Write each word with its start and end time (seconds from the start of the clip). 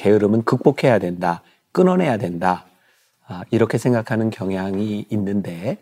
게으름은 0.00 0.44
극복해야 0.44 0.98
된다, 0.98 1.42
끊어내야 1.72 2.16
된다, 2.16 2.64
아, 3.26 3.44
이렇게 3.50 3.76
생각하는 3.76 4.30
경향이 4.30 5.06
있는데 5.10 5.76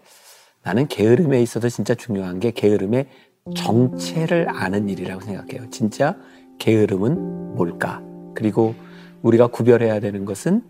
나는 0.64 0.88
게으름에 0.88 1.40
있어서 1.40 1.68
진짜 1.68 1.94
중요한 1.94 2.40
게 2.40 2.50
게으름의 2.50 3.06
정체를 3.54 4.48
아는 4.50 4.88
일이라고 4.88 5.20
생각해요. 5.20 5.70
진짜 5.70 6.16
게으름은 6.58 7.54
뭘까? 7.54 8.02
그리고 8.34 8.74
우리가 9.22 9.46
구별해야 9.46 10.00
되는 10.00 10.24
것은 10.24 10.62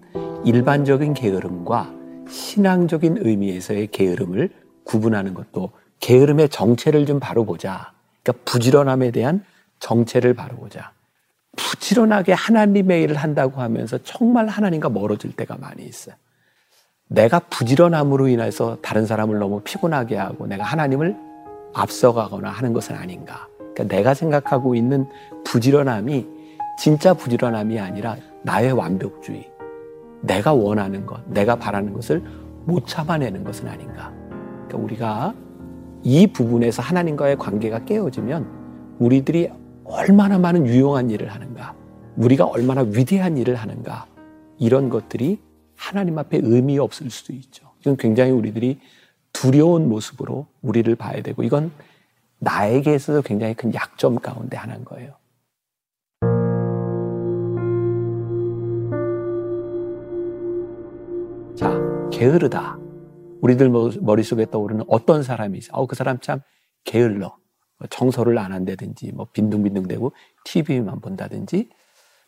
일반적인 0.44 1.14
게으름과 1.14 1.94
신앙적인 2.28 3.16
의미에서의 3.20 3.88
게으름을 3.88 4.50
구분하는 4.84 5.32
것도 5.32 5.72
게으름의 6.00 6.50
정체를 6.50 7.06
좀 7.06 7.18
바로 7.18 7.46
보자. 7.46 7.92
그러니까 8.22 8.44
부지런함에 8.44 9.10
대한 9.10 9.42
정체를 9.80 10.34
바로 10.34 10.56
보자. 10.56 10.92
부지런하게 11.58 12.32
하나님의 12.32 13.02
일을 13.02 13.16
한다고 13.16 13.60
하면서 13.60 13.98
정말 13.98 14.46
하나님과 14.46 14.88
멀어질 14.88 15.32
때가 15.34 15.56
많이 15.58 15.84
있어요. 15.84 16.14
내가 17.08 17.40
부지런함으로 17.40 18.28
인해서 18.28 18.78
다른 18.80 19.06
사람을 19.06 19.38
너무 19.38 19.60
피곤하게 19.62 20.16
하고 20.16 20.46
내가 20.46 20.62
하나님을 20.64 21.16
앞서가거나 21.74 22.48
하는 22.48 22.72
것은 22.72 22.94
아닌가. 22.94 23.48
그러니까 23.58 23.84
내가 23.84 24.14
생각하고 24.14 24.74
있는 24.74 25.06
부지런함이 25.44 26.26
진짜 26.78 27.12
부지런함이 27.12 27.78
아니라 27.80 28.16
나의 28.42 28.72
완벽주의. 28.72 29.50
내가 30.20 30.52
원하는 30.52 31.06
것, 31.06 31.20
내가 31.28 31.56
바라는 31.56 31.92
것을 31.92 32.22
못 32.64 32.86
참아내는 32.86 33.44
것은 33.44 33.68
아닌가. 33.68 34.12
그러니까 34.66 34.78
우리가 34.78 35.34
이 36.02 36.26
부분에서 36.26 36.82
하나님과의 36.82 37.36
관계가 37.36 37.84
깨어지면 37.84 38.46
우리들이 38.98 39.50
얼마나 39.88 40.38
많은 40.38 40.66
유용한 40.66 41.10
일을 41.10 41.28
하는가, 41.28 41.74
우리가 42.16 42.44
얼마나 42.46 42.82
위대한 42.82 43.38
일을 43.38 43.54
하는가, 43.54 44.06
이런 44.58 44.90
것들이 44.90 45.40
하나님 45.76 46.18
앞에 46.18 46.40
의미 46.42 46.78
없을 46.78 47.10
수도 47.10 47.32
있죠. 47.32 47.70
이건 47.80 47.96
굉장히 47.96 48.32
우리들이 48.32 48.78
두려운 49.32 49.88
모습으로 49.88 50.46
우리를 50.62 50.94
봐야 50.96 51.22
되고, 51.22 51.42
이건 51.42 51.70
나에게 52.38 52.94
있어서 52.94 53.22
굉장히 53.22 53.54
큰 53.54 53.72
약점 53.74 54.16
가운데 54.16 54.56
하나인 54.56 54.84
거예요. 54.84 55.14
자, 61.56 61.80
게으르다. 62.12 62.78
우리들 63.40 63.70
머릿속에 64.00 64.46
떠오르는 64.50 64.84
어떤 64.88 65.22
사람이 65.22 65.58
있어. 65.58 65.70
어, 65.72 65.86
그 65.86 65.96
사람 65.96 66.18
참 66.18 66.40
게을러. 66.84 67.36
뭐 67.78 67.88
청소를 67.88 68.38
안 68.38 68.52
한다든지, 68.52 69.12
뭐 69.12 69.26
빈둥빈둥대고 69.32 70.12
TV만 70.44 71.00
본다든지. 71.00 71.70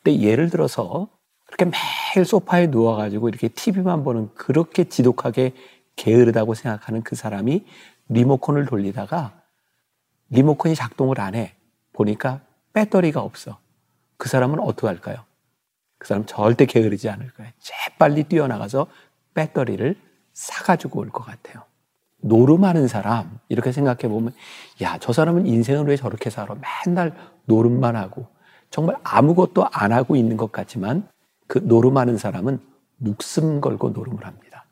근데 0.02 0.20
예를 0.20 0.50
들어서 0.50 1.08
그렇게 1.46 1.64
매일 1.64 2.24
소파에 2.24 2.68
누워가지고 2.68 3.28
이렇게 3.28 3.48
TV만 3.48 4.04
보는 4.04 4.34
그렇게 4.34 4.84
지독하게 4.84 5.52
게으르다고 5.96 6.54
생각하는 6.54 7.02
그 7.02 7.16
사람이 7.16 7.66
리모컨을 8.08 8.66
돌리다가 8.66 9.42
리모컨이 10.30 10.74
작동을 10.74 11.20
안 11.20 11.34
해. 11.34 11.54
보니까 11.92 12.40
배터리가 12.72 13.20
없어. 13.20 13.58
그 14.16 14.28
사람은 14.28 14.60
어떻게 14.60 14.86
할까요? 14.86 15.24
그 15.98 16.06
사람 16.08 16.24
절대 16.24 16.64
게으르지 16.66 17.08
않을 17.10 17.30
거예요. 17.34 17.52
재빨리 17.58 18.24
뛰어나가서 18.24 18.86
배터리를 19.34 19.96
사가지고 20.32 21.00
올 21.00 21.10
것 21.10 21.24
같아요. 21.24 21.64
노름하는 22.20 22.88
사람, 22.88 23.38
이렇게 23.48 23.72
생각해 23.72 24.08
보면, 24.08 24.32
야, 24.82 24.98
저 24.98 25.12
사람은 25.12 25.46
인생을 25.46 25.86
왜 25.86 25.96
저렇게 25.96 26.30
살아? 26.30 26.54
맨날 26.86 27.14
노름만 27.46 27.96
하고, 27.96 28.26
정말 28.70 28.96
아무것도 29.02 29.66
안 29.72 29.92
하고 29.92 30.16
있는 30.16 30.36
것 30.36 30.52
같지만, 30.52 31.08
그 31.46 31.58
노름하는 31.58 32.16
사람은 32.16 32.60
목숨 32.98 33.60
걸고 33.60 33.90
노름을 33.90 34.24
합니다. 34.26 34.66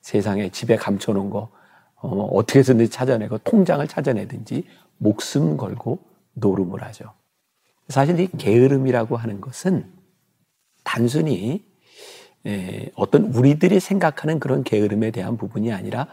세상에 0.00 0.50
집에 0.50 0.76
감춰놓은 0.76 1.30
거, 1.30 1.50
어, 1.96 2.42
떻게 2.46 2.58
해서든지 2.58 2.90
찾아내고, 2.90 3.38
통장을 3.38 3.86
찾아내든지, 3.86 4.66
목숨 4.98 5.56
걸고 5.56 5.98
노름을 6.34 6.82
하죠. 6.84 7.12
사실 7.88 8.20
이 8.20 8.28
게으름이라고 8.28 9.16
하는 9.16 9.40
것은 9.40 9.90
단순히 10.84 11.64
어떤 12.94 13.24
우리들이 13.34 13.80
생각하는 13.80 14.38
그런 14.38 14.62
게으름에 14.62 15.10
대한 15.10 15.36
부분이 15.36 15.72
아니라 15.72 16.06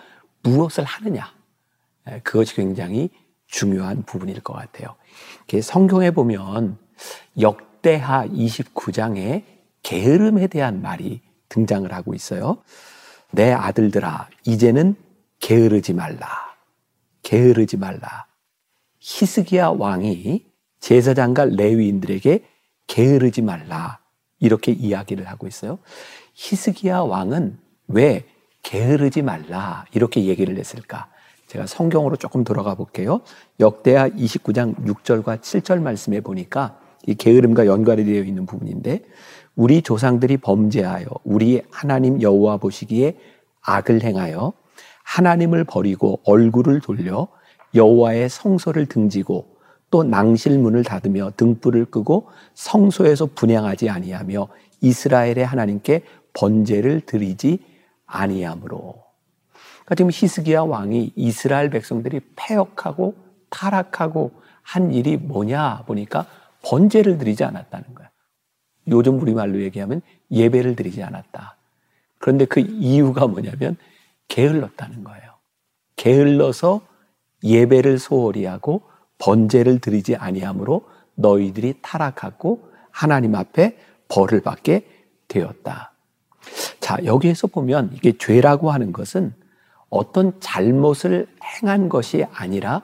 무엇을 0.47 0.84
하느냐. 0.84 1.34
그것이 2.24 2.56
굉장히 2.56 3.09
중요한 3.47 4.03
부분일 4.03 4.41
것 4.41 4.53
같아요. 4.53 4.96
성경에 5.62 6.12
보면 6.12 6.78
역대하 7.40 8.25
29장에 8.28 9.44
게으름에 9.84 10.47
대한 10.47 10.81
말이 10.81 11.22
등장을 11.50 11.91
하고 11.94 12.13
있어요. 12.13 12.62
내 13.31 13.52
아들들아, 13.52 14.30
이제는 14.46 14.96
게으르지 15.40 15.94
말라. 15.94 16.28
게으르지 17.24 17.78
말라. 17.78 18.25
히스기야 19.00 19.69
왕이 19.69 20.46
제사장과 20.79 21.46
레위인들에게 21.46 22.46
게으르지 22.88 23.41
말라. 23.41 24.00
이렇게 24.40 24.72
이야기를 24.72 25.28
하고 25.28 25.47
있어요. 25.47 25.79
히스기야 26.34 27.00
왕은 27.00 27.59
왜 27.88 28.25
게으르지 28.67 29.22
말라 29.22 29.85
이렇게 29.94 30.25
얘기를 30.25 30.57
했을까? 30.57 31.07
제가 31.47 31.66
성경으로 31.66 32.17
조금 32.17 32.44
돌아가 32.44 32.75
볼게요. 32.75 33.22
역대하 33.61 34.09
29장 34.09 34.75
6절과 34.85 35.39
7절 35.39 35.81
말씀에 35.81 36.19
보니까 36.19 36.78
이 37.05 37.16
게으름과 37.16 37.66
연관이 37.66 38.03
되어 38.03 38.22
있는 38.23 38.45
부분인데 38.45 39.03
우리 39.55 39.81
조상들이 39.81 40.38
범죄하여 40.38 41.05
우리 41.23 41.61
하나님 41.72 42.22
여호와 42.22 42.57
보시기에 42.57 43.16
악을 43.61 44.03
행하여 44.03 44.51
하나님을 45.05 45.63
버리고 45.63 46.19
얼굴을 46.25 46.81
돌려 46.81 47.29
여호와의 47.73 48.28
성소를 48.28 48.88
등지고 48.88 49.47
또 49.89 50.03
낭실문을 50.03 50.84
닫으며 50.84 51.31
등불을 51.38 51.85
끄고 51.85 52.28
성소에서 52.53 53.29
분양하지 53.34 53.89
아니하며 53.89 54.49
이스라엘의 54.81 55.45
하나님께 55.45 56.01
번제를 56.34 57.01
드리지 57.05 57.77
아니하므로. 58.07 59.03
그러니까 59.85 59.95
지금 59.95 60.09
히스기야 60.12 60.62
왕이 60.62 61.13
이스라엘 61.16 61.69
백성들이 61.69 62.22
패역하고 62.35 63.16
타락하고 63.50 64.31
한 64.63 64.91
일이 64.91 65.16
뭐냐 65.16 65.84
보니까 65.85 66.25
번제를 66.63 67.17
드리지 67.17 67.44
않았다는 67.44 67.94
거야. 67.96 68.09
요즘 68.90 69.19
우리말로 69.22 69.62
얘기하면 69.62 70.01
예배를 70.31 70.75
드리지 70.75 71.03
않았다. 71.03 71.57
그런데 72.19 72.46
그 72.46 72.59
이유가 72.59 73.28
뭐냐면 73.28 73.78
게을렀다는 74.28 75.03
거예요. 75.03 75.34
게을러서 75.96 76.81
예배를 77.44 78.00
소홀히 78.00 78.46
하고 78.46 78.81
번제를 79.19 79.79
드리지 79.79 80.16
아니하므로 80.16 80.88
너희들이 81.16 81.75
타락하고 81.81 82.72
하나님 82.91 83.35
앞에 83.35 83.78
벌을 84.07 84.41
받게 84.41 84.85
되었다. 85.28 85.94
자, 86.80 86.97
여기에서 87.03 87.47
보면 87.47 87.91
이게 87.94 88.18
죄라고 88.18 88.72
하는 88.72 88.91
것은 88.91 89.34
어떤 89.90 90.40
잘못을 90.40 91.28
행한 91.44 91.90
것이 91.90 92.25
아니라 92.34 92.81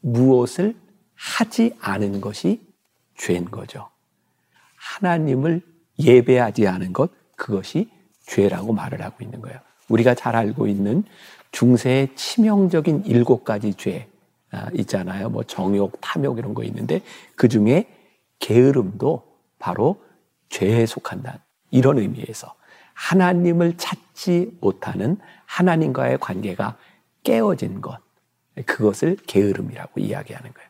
무엇을 0.00 0.74
하지 1.14 1.74
않은 1.80 2.20
것이 2.20 2.60
죄인 3.16 3.50
거죠. 3.50 3.88
하나님을 4.76 5.62
예배하지 5.98 6.66
않은 6.68 6.92
것, 6.92 7.10
그것이 7.36 7.90
죄라고 8.26 8.72
말을 8.72 9.02
하고 9.02 9.16
있는 9.22 9.40
거예요. 9.40 9.58
우리가 9.88 10.14
잘 10.14 10.36
알고 10.36 10.66
있는 10.66 11.04
중세의 11.52 12.14
치명적인 12.16 13.04
일곱 13.06 13.44
가지 13.44 13.72
죄, 13.74 14.08
아, 14.50 14.68
있잖아요. 14.74 15.30
뭐 15.30 15.42
정욕, 15.42 15.98
탐욕 16.00 16.38
이런 16.38 16.54
거 16.54 16.64
있는데 16.64 17.00
그 17.34 17.48
중에 17.48 17.86
게으름도 18.38 19.22
바로 19.58 20.02
죄에 20.48 20.86
속한다. 20.86 21.44
이런 21.70 21.98
의미에서 21.98 22.54
하나님을 22.96 23.76
찾지 23.76 24.56
못하는 24.60 25.18
하나님과의 25.44 26.18
관계가 26.18 26.76
깨어진 27.22 27.80
것. 27.80 27.98
그것을 28.64 29.16
게으름이라고 29.26 30.00
이야기하는 30.00 30.52
거예요. 30.52 30.68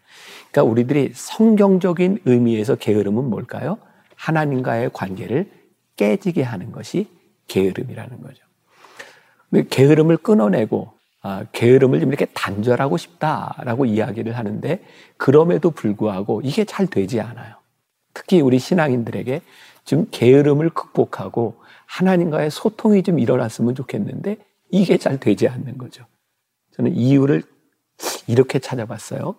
그러니까 0.51 0.71
우리들이 0.71 1.13
성경적인 1.15 2.23
의미에서 2.25 2.75
게으름은 2.75 3.31
뭘까요? 3.31 3.79
하나님과의 4.17 4.91
관계를 4.93 5.51
깨지게 5.95 6.43
하는 6.43 6.73
것이 6.73 7.09
게으름이라는 7.47 8.21
거죠. 8.21 8.43
게으름을 9.71 10.17
끊어내고 10.19 10.93
아, 11.23 11.45
게으름을 11.53 12.01
좀 12.01 12.09
이렇게 12.09 12.27
단절하고 12.27 12.97
싶다라고 12.97 13.85
이야기를 13.85 14.37
하는데 14.37 14.85
그럼에도 15.17 15.71
불구하고 15.71 16.41
이게 16.45 16.65
잘 16.65 16.87
되지 16.87 17.21
않아요. 17.21 17.57
특히 18.15 18.41
우리 18.41 18.59
신앙인들에게 18.59 19.43
좀 19.85 20.07
게으름을 20.11 20.71
극복하고 20.71 21.57
하나님과의 21.87 22.51
소통이 22.51 23.03
좀 23.03 23.19
일어났으면 23.19 23.75
좋겠는데 23.75 24.39
이게 24.71 24.99
잘 24.99 25.19
되지 25.19 25.49
않는 25.49 25.79
거죠. 25.79 26.05
저는 26.73 26.95
이유를 26.95 27.43
이렇게 28.27 28.59
찾아봤어요. 28.59 29.35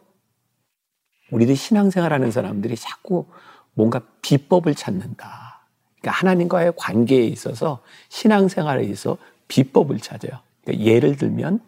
우리들 1.32 1.56
신앙생활 1.56 2.14
하는 2.14 2.32
사람들이 2.32 2.76
자꾸 2.76 3.26
뭔가 3.74 4.02
비법을 4.22 4.76
찾는다. 4.76 5.68
그러니까 6.00 6.12
하나님과의 6.20 6.74
관계에 6.78 7.26
있어서 7.26 7.82
신앙생활에 8.10 8.84
있어서 8.86 9.18
비법을 9.48 10.00
찾아요. 10.00 10.40
그러니까 10.64 10.86
예를 10.86 11.18
들면 11.18 11.60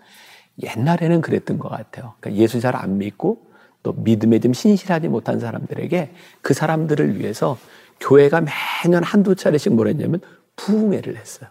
옛날에는 0.61 1.21
그랬던 1.21 1.59
것 1.59 1.69
같아요. 1.69 2.13
그러니까 2.19 2.41
예수 2.41 2.59
잘 2.59 2.75
안 2.75 2.97
믿고 2.97 3.45
또 3.83 3.93
믿음에 3.93 4.39
좀 4.39 4.53
신실하지 4.53 5.07
못한 5.07 5.39
사람들에게 5.39 6.13
그 6.41 6.53
사람들을 6.53 7.19
위해서 7.19 7.57
교회가 7.99 8.41
매년 8.85 9.03
한두 9.03 9.35
차례씩 9.35 9.73
뭘 9.73 9.87
했냐면 9.87 10.21
부흥회를 10.59 11.17
했어요. 11.17 11.50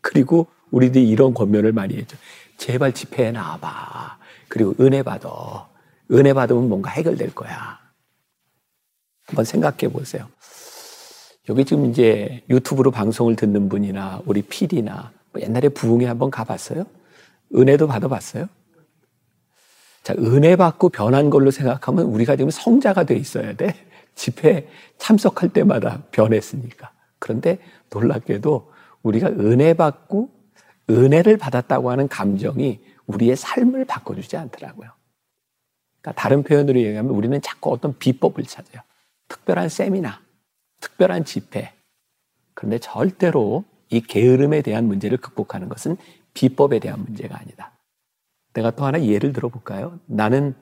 그리고 0.00 0.46
우리들이 0.70 1.08
이런 1.08 1.34
권면을 1.34 1.72
많이 1.72 1.96
했죠. 1.96 2.16
제발 2.56 2.92
집회에 2.92 3.32
나와봐. 3.32 4.18
그리고 4.48 4.74
은혜 4.80 5.02
받아. 5.02 5.68
은혜 6.10 6.32
받으면 6.32 6.68
뭔가 6.68 6.90
해결될 6.90 7.34
거야. 7.34 7.78
한번 9.26 9.44
생각해 9.44 9.92
보세요. 9.92 10.28
여기 11.48 11.64
지금 11.64 11.90
이제 11.90 12.42
유튜브로 12.48 12.90
방송을 12.90 13.36
듣는 13.36 13.68
분이나 13.68 14.22
우리 14.26 14.42
PD나 14.42 15.12
뭐 15.32 15.40
옛날에 15.40 15.68
부흥회 15.68 16.06
한번 16.06 16.30
가봤어요? 16.30 16.84
은혜도 17.54 17.86
받아봤어요? 17.86 18.48
자, 20.02 20.14
은혜 20.18 20.56
받고 20.56 20.88
변한 20.88 21.30
걸로 21.30 21.50
생각하면 21.50 22.06
우리가 22.06 22.36
지금 22.36 22.50
성자가 22.50 23.04
돼 23.04 23.16
있어야 23.16 23.54
돼. 23.54 23.74
집회 24.14 24.68
참석할 24.98 25.50
때마다 25.50 26.02
변했으니까. 26.10 26.90
그런데 27.20 27.58
놀랍게도 27.92 28.72
우리가 29.02 29.28
은혜 29.28 29.74
받고 29.74 30.30
은혜를 30.90 31.36
받았다고 31.36 31.90
하는 31.90 32.08
감정이 32.08 32.80
우리의 33.06 33.36
삶을 33.36 33.84
바꿔주지 33.84 34.36
않더라고요. 34.36 34.90
그러니까 36.00 36.20
다른 36.20 36.42
표현으로 36.42 36.80
얘기하면 36.80 37.12
우리는 37.12 37.40
자꾸 37.40 37.70
어떤 37.70 37.96
비법을 37.96 38.44
찾아요. 38.44 38.82
특별한 39.28 39.68
세미나, 39.68 40.20
특별한 40.80 41.24
집회. 41.24 41.72
그런데 42.54 42.78
절대로 42.78 43.64
이 43.90 44.00
게으름에 44.00 44.62
대한 44.62 44.86
문제를 44.86 45.18
극복하는 45.18 45.68
것은 45.68 45.96
비법에 46.34 46.78
대한 46.78 47.02
문제가 47.02 47.38
아니다. 47.38 47.72
내가 48.52 48.70
또 48.72 48.84
하나 48.84 49.04
예를 49.04 49.32
들어볼까요? 49.32 49.98
나는 50.06 50.54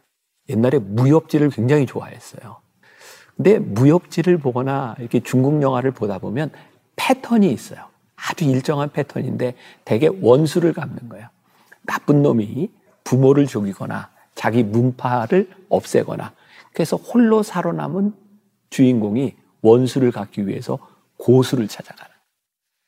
옛날에 0.49 0.79
무협지를 0.79 1.51
굉장히 1.51 1.87
좋아했어요. 1.87 2.61
근데 3.39 3.61
무협지를 3.61 4.39
보거나 4.39 4.97
이렇게 4.99 5.21
중국 5.21 5.63
영화를 5.63 5.93
보다 5.93 6.19
보면 6.19 6.51
패턴이 6.97 7.51
있어요. 7.53 7.87
아주 8.17 8.45
일정한 8.45 8.91
패턴인데 8.91 9.55
대개 9.85 10.11
원수를 10.21 10.73
갚는 10.73 11.09
거예요. 11.09 11.29
나쁜 11.85 12.23
놈이 12.23 12.69
부모를 13.05 13.47
죽이거나 13.47 14.11
자기 14.35 14.65
문파를 14.65 15.49
없애거나 15.69 16.33
그래서 16.73 16.97
홀로 16.97 17.45
살아남은 17.45 18.13
주인공이 18.71 19.37
원수를 19.63 20.11
갚기 20.11 20.49
위해서 20.49 20.79
고수를 21.17 21.69
찾아가는. 21.69 22.13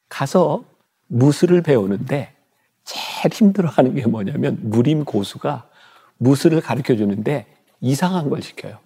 가서 0.08 0.64
무술을 1.06 1.62
배우는데 1.62 2.34
제일 2.84 3.32
힘들어하는 3.32 3.94
게 3.94 4.06
뭐냐면 4.06 4.58
무림 4.62 5.04
고수가 5.04 5.68
무술을 6.18 6.60
가르쳐 6.60 6.96
주는데 6.96 7.46
이상한 7.80 8.28
걸 8.28 8.42
시켜요. 8.42 8.78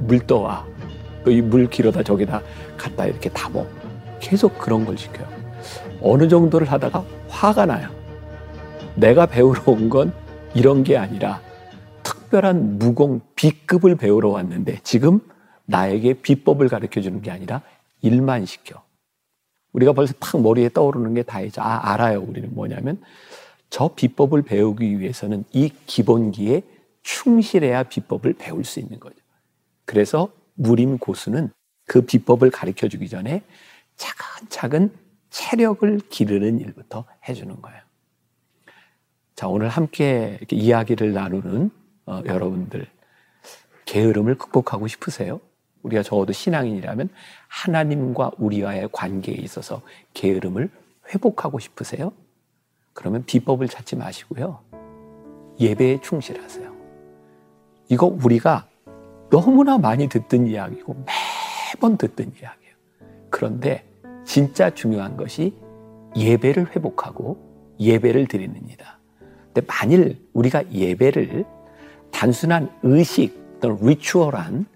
물 0.00 0.26
떠와. 0.26 0.66
이물 1.30 1.68
길어다 1.70 2.02
저기다 2.02 2.42
갖다 2.76 3.06
이렇게 3.06 3.30
담어. 3.30 3.66
계속 4.20 4.58
그런 4.58 4.84
걸 4.84 4.96
시켜요. 4.96 5.26
어느 6.00 6.28
정도를 6.28 6.70
하다가 6.70 7.04
화가 7.28 7.66
나요. 7.66 7.88
내가 8.96 9.26
배우러 9.26 9.62
온 9.66 9.88
건 9.88 10.12
이런 10.54 10.84
게 10.84 10.96
아니라 10.96 11.40
특별한 12.02 12.78
무공 12.78 13.20
B급을 13.34 13.96
배우러 13.96 14.28
왔는데 14.30 14.78
지금 14.82 15.20
나에게 15.66 16.14
비법을 16.14 16.68
가르쳐 16.68 17.00
주는 17.00 17.20
게 17.22 17.30
아니라 17.30 17.62
일만 18.02 18.46
시켜. 18.46 18.82
우리가 19.72 19.92
벌써 19.92 20.12
탁 20.20 20.40
머리에 20.40 20.68
떠오르는 20.68 21.14
게다 21.14 21.40
있죠. 21.42 21.60
아, 21.62 21.92
알아요. 21.92 22.20
우리는 22.20 22.48
뭐냐면 22.54 23.00
저 23.70 23.88
비법을 23.94 24.42
배우기 24.42 25.00
위해서는 25.00 25.44
이 25.52 25.70
기본기에 25.86 26.62
충실해야 27.02 27.82
비법을 27.84 28.34
배울 28.34 28.64
수 28.64 28.78
있는 28.78 29.00
거죠. 29.00 29.16
그래서 29.84 30.28
무림 30.54 30.98
고수는 30.98 31.50
그 31.86 32.02
비법을 32.02 32.50
가르쳐 32.50 32.88
주기 32.88 33.08
전에 33.08 33.42
차근차근 33.96 34.92
체력을 35.30 36.00
기르는 36.08 36.60
일부터 36.60 37.04
해주는 37.28 37.60
거예요. 37.60 37.80
자, 39.34 39.48
오늘 39.48 39.68
함께 39.68 40.38
이야기를 40.50 41.12
나누는 41.12 41.70
어, 42.06 42.22
여러분들, 42.24 42.86
게으름을 43.86 44.36
극복하고 44.36 44.86
싶으세요? 44.86 45.40
우리가 45.82 46.02
적어도 46.02 46.32
신앙인이라면 46.32 47.08
하나님과 47.48 48.32
우리와의 48.38 48.88
관계에 48.92 49.34
있어서 49.34 49.82
게으름을 50.14 50.70
회복하고 51.12 51.58
싶으세요? 51.58 52.12
그러면 52.92 53.24
비법을 53.24 53.68
찾지 53.68 53.96
마시고요. 53.96 54.60
예배에 55.60 56.00
충실하세요. 56.00 56.74
이거 57.88 58.06
우리가 58.06 58.68
너무나 59.34 59.78
많이 59.78 60.08
듣던 60.08 60.46
이야기고 60.46 60.94
매번 61.74 61.96
듣던 61.96 62.34
이야기예요. 62.40 62.74
그런데 63.30 63.84
진짜 64.24 64.70
중요한 64.70 65.16
것이 65.16 65.52
예배를 66.16 66.76
회복하고 66.76 67.36
예배를 67.80 68.28
드리는 68.28 68.54
이다. 68.70 69.00
근데 69.52 69.66
만일 69.66 70.24
우리가 70.34 70.70
예배를 70.70 71.44
단순한 72.12 72.70
의식 72.84 73.58
또는 73.60 73.76
리추얼한 73.82 74.66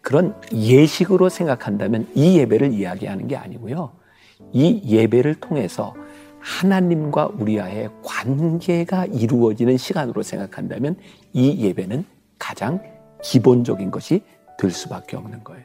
그런 0.00 0.34
예식으로 0.52 1.28
생각한다면 1.28 2.08
이 2.16 2.38
예배를 2.40 2.72
이야기하는 2.72 3.28
게 3.28 3.36
아니고요. 3.36 3.92
이 4.52 4.82
예배를 4.84 5.36
통해서 5.36 5.94
하나님과 6.40 7.34
우리와의 7.38 7.90
관계가 8.02 9.06
이루어지는 9.06 9.76
시간으로 9.76 10.24
생각한다면 10.24 10.96
이 11.32 11.64
예배는 11.64 12.04
가장 12.36 12.80
기본적인 13.22 13.90
것이 13.90 14.22
될 14.58 14.70
수밖에 14.70 15.16
없는 15.16 15.44
거예요. 15.44 15.64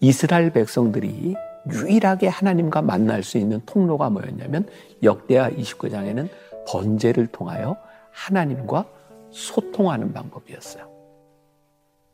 이스라엘 0.00 0.52
백성들이 0.52 1.34
유일하게 1.70 2.28
하나님과 2.28 2.82
만날 2.82 3.22
수 3.22 3.38
있는 3.38 3.60
통로가 3.66 4.10
뭐였냐면 4.10 4.66
역대하 5.02 5.50
29장에는 5.50 6.28
번제를 6.66 7.26
통하여 7.28 7.76
하나님과 8.10 8.86
소통하는 9.30 10.12
방법이었어요. 10.12 10.88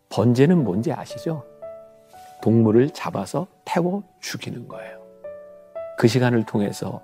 번제는 0.09 0.65
뭔지 0.65 0.93
아시죠? 0.93 1.45
동물을 2.43 2.91
잡아서 2.91 3.47
태워 3.65 4.03
죽이는 4.21 4.69
거예요. 4.69 5.03
그 5.97 6.09
시간을 6.09 6.45
통해서 6.45 7.01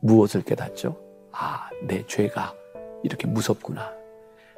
무엇을 0.00 0.42
깨닫죠? 0.42 0.96
아, 1.32 1.68
내 1.86 2.04
죄가 2.06 2.54
이렇게 3.02 3.26
무섭구나. 3.26 3.92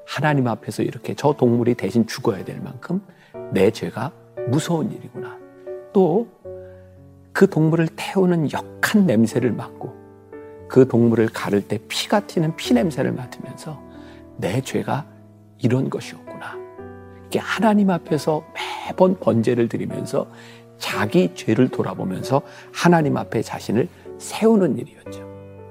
하나님 0.09 0.49
앞에서 0.49 0.83
이렇게 0.83 1.15
저 1.15 1.35
동물이 1.35 1.75
대신 1.75 2.07
죽어야 2.07 2.45
될 2.45 2.61
만큼 2.61 3.00
내 3.53 3.71
죄가 3.71 4.11
무서운 4.49 4.91
일이구나. 4.91 5.38
또 5.93 6.27
그 7.38 7.49
동물을 7.49 7.87
태우는 7.95 8.50
역한 8.50 9.07
냄새를 9.07 9.53
맡고 9.53 9.95
그 10.69 10.88
동물을 10.88 11.29
가를 11.29 11.69
때 11.69 11.79
피가 11.87 12.27
튀는 12.27 12.57
피 12.57 12.75
냄새를 12.75 13.12
맡으면서 13.12 13.81
내 14.37 14.61
죄가 14.61 15.07
이런 15.59 15.88
것이었구나. 15.88 16.57
이게 17.29 17.38
하나님 17.38 17.91
앞에서 17.91 18.43
매번 18.88 19.21
번제를 19.21 19.69
드리면서 19.69 20.27
자기 20.79 21.33
죄를 21.37 21.69
돌아보면서 21.69 22.43
하나님 22.73 23.17
앞에 23.17 23.43
자신을 23.43 23.88
세우는 24.19 24.79
일이었죠. 24.79 25.25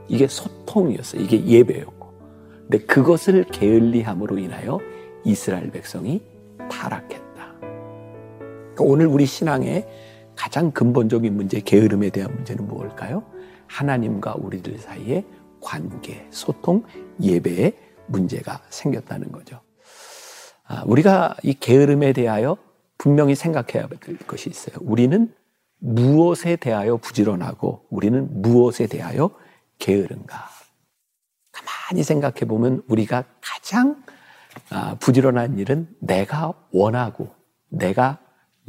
이게 0.08 0.26
소통이었어요. 0.26 1.22
이게 1.22 1.46
예배였고. 1.46 1.97
근데 2.70 2.80
그것을 2.86 3.46
게을리함으로 3.46 4.38
인하여 4.38 4.80
이스라엘 5.24 5.72
백성이 5.72 6.22
타락했다. 6.70 7.56
그러니까 7.60 8.84
오늘 8.84 9.08
우리 9.08 9.26
신앙의 9.26 9.88
가장 10.36 10.72
근본적인 10.72 11.36
문제, 11.36 11.62
게으름에 11.62 12.10
대한 12.10 12.34
문제는 12.36 12.68
무엇일까요? 12.68 13.24
하나님과 13.68 14.36
우리들 14.38 14.78
사이의 14.80 15.26
관계, 15.62 16.28
소통, 16.30 16.84
예배에 17.22 17.74
문제가 18.08 18.62
생겼다는 18.70 19.32
거죠. 19.32 19.62
아, 20.66 20.84
우리가 20.86 21.38
이 21.44 21.54
게으름에 21.54 22.14
대하여 22.14 22.58
분명히 22.98 23.36
생각해야 23.36 23.88
될 23.88 24.18
것이 24.20 24.50
있어요. 24.50 24.76
우리는 24.82 25.34
무엇에 25.80 26.58
대하여 26.58 26.98
부지런하고 26.98 27.86
우리는 27.90 28.42
무엇에 28.42 28.88
대하여 28.88 29.32
게으른가? 29.80 30.57
가만히 31.88 32.04
생각해 32.04 32.42
보면 32.48 32.84
우리가 32.88 33.24
가장 33.42 34.04
아, 34.70 34.96
부지런한 34.96 35.58
일은 35.60 35.88
내가 36.00 36.54
원하고 36.72 37.34
내가 37.70 38.20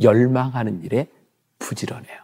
열망하는 0.00 0.82
일에 0.82 1.08
부지런해요. 1.58 2.16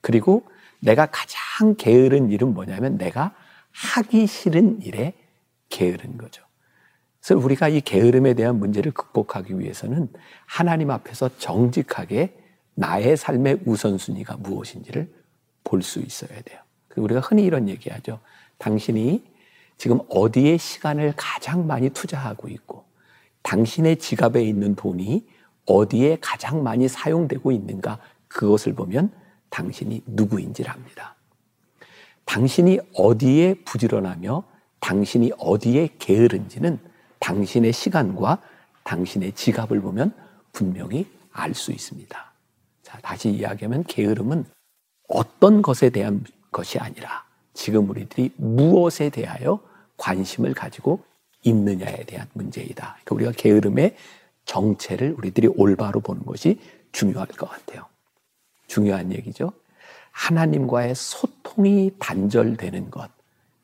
그리고 0.00 0.44
내가 0.80 1.06
가장 1.06 1.76
게으른 1.76 2.30
일은 2.30 2.52
뭐냐면 2.54 2.98
내가 2.98 3.34
하기 3.70 4.26
싫은 4.26 4.82
일에 4.82 5.14
게으른 5.70 6.18
거죠. 6.18 6.42
그래서 7.20 7.40
우리가 7.42 7.68
이 7.68 7.80
게으름에 7.80 8.34
대한 8.34 8.58
문제를 8.58 8.92
극복하기 8.92 9.58
위해서는 9.60 10.08
하나님 10.44 10.90
앞에서 10.90 11.30
정직하게 11.38 12.36
나의 12.74 13.16
삶의 13.16 13.60
우선순위가 13.64 14.38
무엇인지를 14.38 15.10
볼 15.64 15.82
수 15.82 16.00
있어야 16.00 16.40
돼요. 16.42 16.58
우리가 16.96 17.20
흔히 17.20 17.44
이런 17.44 17.68
얘기하죠. 17.68 18.18
당신이 18.58 19.31
지금 19.82 19.98
어디에 20.08 20.58
시간을 20.58 21.14
가장 21.16 21.66
많이 21.66 21.90
투자하고 21.90 22.46
있고, 22.46 22.84
당신의 23.42 23.98
지갑에 23.98 24.40
있는 24.40 24.76
돈이 24.76 25.26
어디에 25.66 26.18
가장 26.20 26.62
많이 26.62 26.86
사용되고 26.86 27.50
있는가, 27.50 27.98
그것을 28.28 28.74
보면 28.74 29.10
당신이 29.50 30.04
누구인지를 30.06 30.70
압니다. 30.70 31.16
당신이 32.26 32.78
어디에 32.94 33.54
부지런하며 33.64 34.44
당신이 34.78 35.32
어디에 35.36 35.88
게으른지는 35.98 36.78
당신의 37.18 37.72
시간과 37.72 38.38
당신의 38.84 39.32
지갑을 39.32 39.80
보면 39.80 40.14
분명히 40.52 41.10
알 41.32 41.54
수 41.54 41.72
있습니다. 41.72 42.32
자, 42.84 42.98
다시 43.02 43.30
이야기하면 43.30 43.82
게으름은 43.88 44.44
어떤 45.08 45.60
것에 45.60 45.90
대한 45.90 46.24
것이 46.52 46.78
아니라 46.78 47.24
지금 47.52 47.90
우리들이 47.90 48.32
무엇에 48.36 49.10
대하여 49.10 49.71
관심을 50.02 50.52
가지고 50.52 51.04
있느냐에 51.44 52.04
대한 52.04 52.28
문제이다. 52.32 52.98
그러니까 53.04 53.14
우리가 53.14 53.32
게으름의 53.36 53.96
정체를 54.44 55.14
우리들이 55.16 55.46
올바로 55.46 56.00
보는 56.00 56.26
것이 56.26 56.58
중요할 56.90 57.28
것 57.28 57.48
같아요. 57.48 57.86
중요한 58.66 59.12
얘기죠. 59.12 59.52
하나님과의 60.10 60.96
소통이 60.96 61.92
단절되는 62.00 62.90
것, 62.90 63.10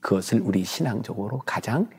그것을 0.01 0.41
우리 0.41 0.63
신앙적으로 0.65 1.43
가장 1.45 1.91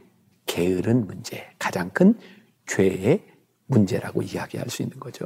게으른 0.46 1.05
문제, 1.05 1.50
가장 1.60 1.89
큰 1.89 2.17
죄의 2.65 3.22
문제라고 3.67 4.22
이야기할 4.22 4.69
수 4.69 4.81
있는 4.81 5.00
거죠. 5.00 5.25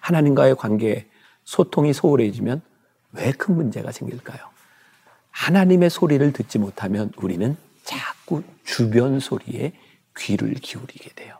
하나님과의 0.00 0.56
관계, 0.56 1.06
소통이 1.44 1.92
소홀해지면 1.92 2.60
왜 3.12 3.30
큰 3.32 3.54
문제가 3.54 3.92
생길까요? 3.92 4.40
하나님의 5.30 5.90
소리를 5.90 6.32
듣지 6.32 6.58
못하면 6.58 7.12
우리는 7.16 7.56
자꾸 7.84 8.42
주변 8.64 9.20
소리에 9.20 9.72
귀를 10.16 10.54
기울이게 10.54 11.10
돼요. 11.14 11.36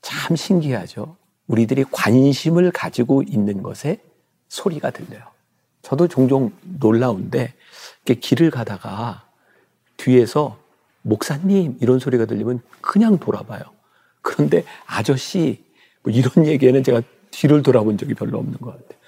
참 0.00 0.36
신기하죠? 0.36 1.16
우리들이 1.46 1.84
관심을 1.90 2.70
가지고 2.70 3.22
있는 3.22 3.62
것에 3.62 4.00
소리가 4.48 4.90
들려요. 4.90 5.22
저도 5.82 6.08
종종 6.08 6.52
놀라운데 6.62 7.52
길을 8.04 8.50
가다가 8.50 9.28
뒤에서 9.96 10.58
목사님 11.02 11.76
이런 11.80 11.98
소리가 11.98 12.24
들리면 12.24 12.62
그냥 12.80 13.18
돌아봐요. 13.18 13.62
그런데 14.22 14.64
아저씨 14.86 15.62
뭐 16.02 16.12
이런 16.12 16.46
얘기에는 16.46 16.82
제가 16.82 17.02
뒤를 17.30 17.62
돌아본 17.62 17.98
적이 17.98 18.14
별로 18.14 18.38
없는 18.38 18.58
것 18.58 18.70
같아요. 18.70 18.98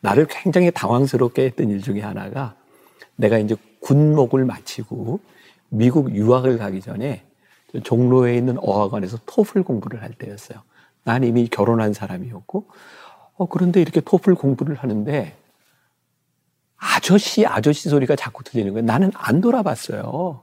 나를 0.00 0.26
굉장히 0.28 0.70
당황스럽게 0.70 1.44
했던 1.44 1.70
일 1.70 1.80
중에 1.80 2.00
하나가 2.00 2.54
내가 3.14 3.38
이제 3.38 3.56
군목을 3.80 4.44
마치고 4.44 5.20
미국 5.76 6.14
유학을 6.14 6.58
가기 6.58 6.80
전에 6.80 7.22
종로에 7.84 8.36
있는 8.36 8.56
어학원에서 8.58 9.18
토플 9.26 9.62
공부를 9.62 10.02
할 10.02 10.12
때였어요. 10.12 10.62
난 11.04 11.22
이미 11.22 11.48
결혼한 11.48 11.92
사람이었고, 11.92 12.68
어, 13.36 13.46
그런데 13.46 13.80
이렇게 13.80 14.00
토플 14.00 14.34
공부를 14.34 14.76
하는데 14.76 15.36
아저씨, 16.76 17.46
아저씨 17.46 17.88
소리가 17.88 18.16
자꾸 18.16 18.42
들리는 18.42 18.72
거예요. 18.72 18.86
나는 18.86 19.10
안 19.14 19.40
돌아봤어요. 19.40 20.42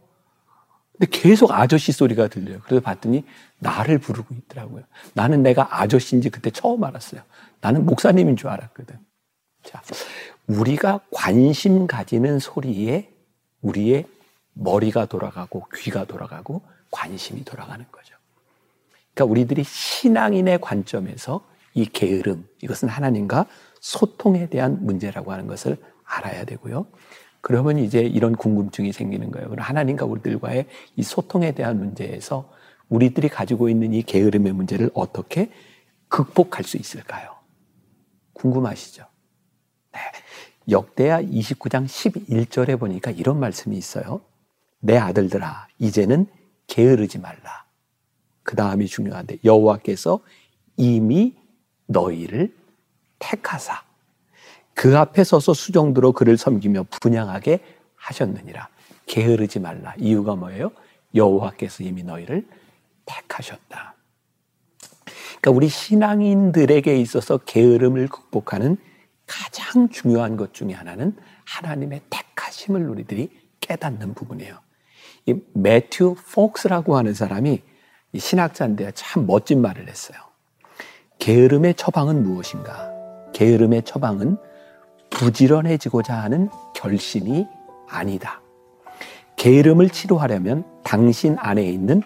근데 0.92 1.08
계속 1.10 1.52
아저씨 1.52 1.92
소리가 1.92 2.28
들려요. 2.28 2.60
그래서 2.64 2.82
봤더니 2.82 3.26
나를 3.60 3.98
부르고 3.98 4.36
있더라고요. 4.36 4.84
나는 5.14 5.42
내가 5.42 5.82
아저씨인지 5.82 6.30
그때 6.30 6.52
처음 6.52 6.84
알았어요. 6.84 7.22
나는 7.62 7.86
목사님인 7.86 8.36
줄 8.36 8.50
알았거든. 8.50 9.00
자, 9.64 9.82
우리가 10.48 11.00
관심 11.12 11.88
가지는 11.88 12.38
소리에 12.38 13.10
우리의 13.62 14.06
머리가 14.54 15.06
돌아가고 15.06 15.68
귀가 15.76 16.06
돌아가고 16.06 16.62
관심이 16.92 17.44
돌아가는 17.44 17.86
거죠. 17.92 18.16
그러니까 19.14 19.32
우리들이 19.32 19.64
신앙인의 19.64 20.62
관점에서 20.62 21.42
이 21.74 21.86
게으름, 21.86 22.48
이것은 22.62 22.88
하나님과 22.88 23.48
소통에 23.80 24.48
대한 24.48 24.86
문제라고 24.86 25.32
하는 25.32 25.48
것을 25.48 25.78
알아야 26.06 26.46
되고요. 26.46 26.86
그러면 27.42 27.78
이제 27.78 28.00
이런 28.00 28.36
궁금증이 28.36 28.94
생기는 28.94 29.32
거예요. 29.32 29.50
그럼 29.50 29.64
하나님과 29.66 30.06
우리들과의 30.06 30.68
이 30.96 31.04
소통에 31.04 31.52
대한 31.54 31.78
문제에서 31.78 32.50
우리들이 32.90 33.28
가지고 33.28 33.70
있는 33.70 33.94
이 33.94 34.04
게으름의 34.04 34.54
문제를 34.54 34.92
어떻게 34.94 35.52
극복할 36.08 36.64
수 36.64 36.78
있을까요? 36.78 37.36
궁금하시죠? 38.34 39.04
네. 39.94 40.00
역대하 40.70 41.22
29장 41.22 41.86
11절에 41.86 42.80
보니까 42.80 43.12
이런 43.12 43.40
말씀이 43.40 43.76
있어요. 43.76 44.22
내 44.86 44.98
아들들아, 44.98 45.68
이제는 45.80 46.28
게으르지 46.68 47.20
말라. 47.20 47.64
그 48.44 48.58
다음이 48.58 48.88
중요한데 48.88 49.38
여호와께서 49.46 50.20
이미 50.76 51.38
너희를 51.86 52.54
택하사 53.18 53.82
그 54.74 54.98
앞에 54.98 55.24
서서 55.24 55.54
수정들어 55.54 56.12
그를 56.12 56.36
섬기며 56.36 56.88
분양하게 56.90 57.64
하셨느니라. 57.96 58.68
게으르지 59.06 59.60
말라. 59.60 59.94
이유가 59.98 60.36
뭐예요? 60.36 60.72
여호와께서 61.16 61.86
이미 61.86 62.04
너희를 62.04 62.46
택하셨다. 63.06 63.96
그러니까 65.40 65.52
우리 65.52 65.70
신앙인들에게 65.70 66.98
있어서 66.98 67.38
게으름을 67.38 68.10
극복하는 68.10 68.76
가장 69.28 69.88
중요한 69.88 70.36
것 70.36 70.54
중에 70.54 70.74
하나는 70.74 71.16
하나님의 71.46 72.02
택하심을 72.10 72.90
우리들이 72.90 73.30
깨닫는 73.62 74.14
부분이에요. 74.14 74.60
이 75.26 75.36
매튜 75.54 76.16
폭스라고 76.34 76.98
하는 76.98 77.14
사람이 77.14 77.62
신학자인데 78.16 78.92
참 78.94 79.26
멋진 79.26 79.62
말을 79.62 79.88
했어요. 79.88 80.18
게으름의 81.20 81.76
처방은 81.76 82.24
무엇인가? 82.24 82.92
게으름의 83.34 83.84
처방은 83.84 84.38
부지런해지고자 85.10 86.16
하는 86.16 86.50
결심이 86.76 87.48
아니다. 87.88 88.42
게으름을 89.38 89.90
치료하려면 89.90 90.66
당신 90.84 91.38
안에 91.40 91.64
있는 91.64 92.02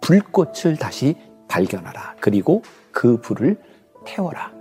불꽃을 0.00 0.76
다시 0.78 1.16
발견하라. 1.48 2.16
그리고 2.20 2.62
그 2.92 3.20
불을 3.20 3.60
태워라. 4.04 4.52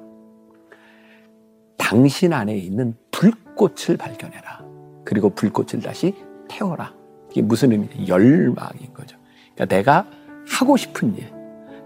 당신 1.78 2.34
안에 2.34 2.58
있는 2.58 2.96
불꽃을 3.12 3.98
발견해라. 3.98 4.66
그리고 5.06 5.30
불꽃을 5.30 5.82
다시 5.82 6.14
태워라. 6.48 6.99
이게 7.32 7.42
무슨 7.42 7.72
의미냐? 7.72 8.08
열망인 8.08 8.94
거죠. 8.94 9.18
그러니까 9.56 9.76
내가 9.76 10.08
하고 10.48 10.78
싶은 10.78 11.16
일, 11.16 11.32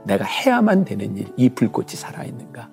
내가 0.06 0.26
해야만 0.26 0.86
되는 0.86 1.18
일, 1.18 1.28
이 1.38 1.50
불꽃이 1.50 1.90
살아있는가? 1.90 2.70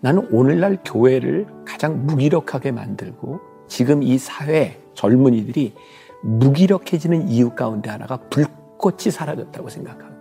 나는 0.00 0.28
오늘날 0.32 0.78
교회를 0.84 1.46
가장 1.64 2.06
무기력하게 2.06 2.72
만들고 2.72 3.40
지금 3.68 4.02
이 4.02 4.18
사회 4.18 4.78
젊은이들이 4.94 5.74
무기력해지는 6.22 7.28
이유 7.28 7.50
가운데 7.50 7.90
하나가 7.90 8.16
불꽃이 8.16 9.10
사라졌다고 9.10 9.68
생각합니다. 9.68 10.12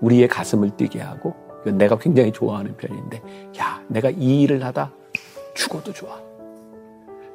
우리의 0.00 0.28
가슴을 0.28 0.76
뛰게 0.76 1.00
하고 1.00 1.34
내가 1.64 1.96
굉장히 1.98 2.32
좋아하는 2.32 2.76
편인데 2.76 3.22
야 3.58 3.80
내가 3.88 4.10
이 4.10 4.42
일을 4.42 4.64
하다 4.64 4.90
죽어도 5.54 5.92
좋아. 5.92 6.20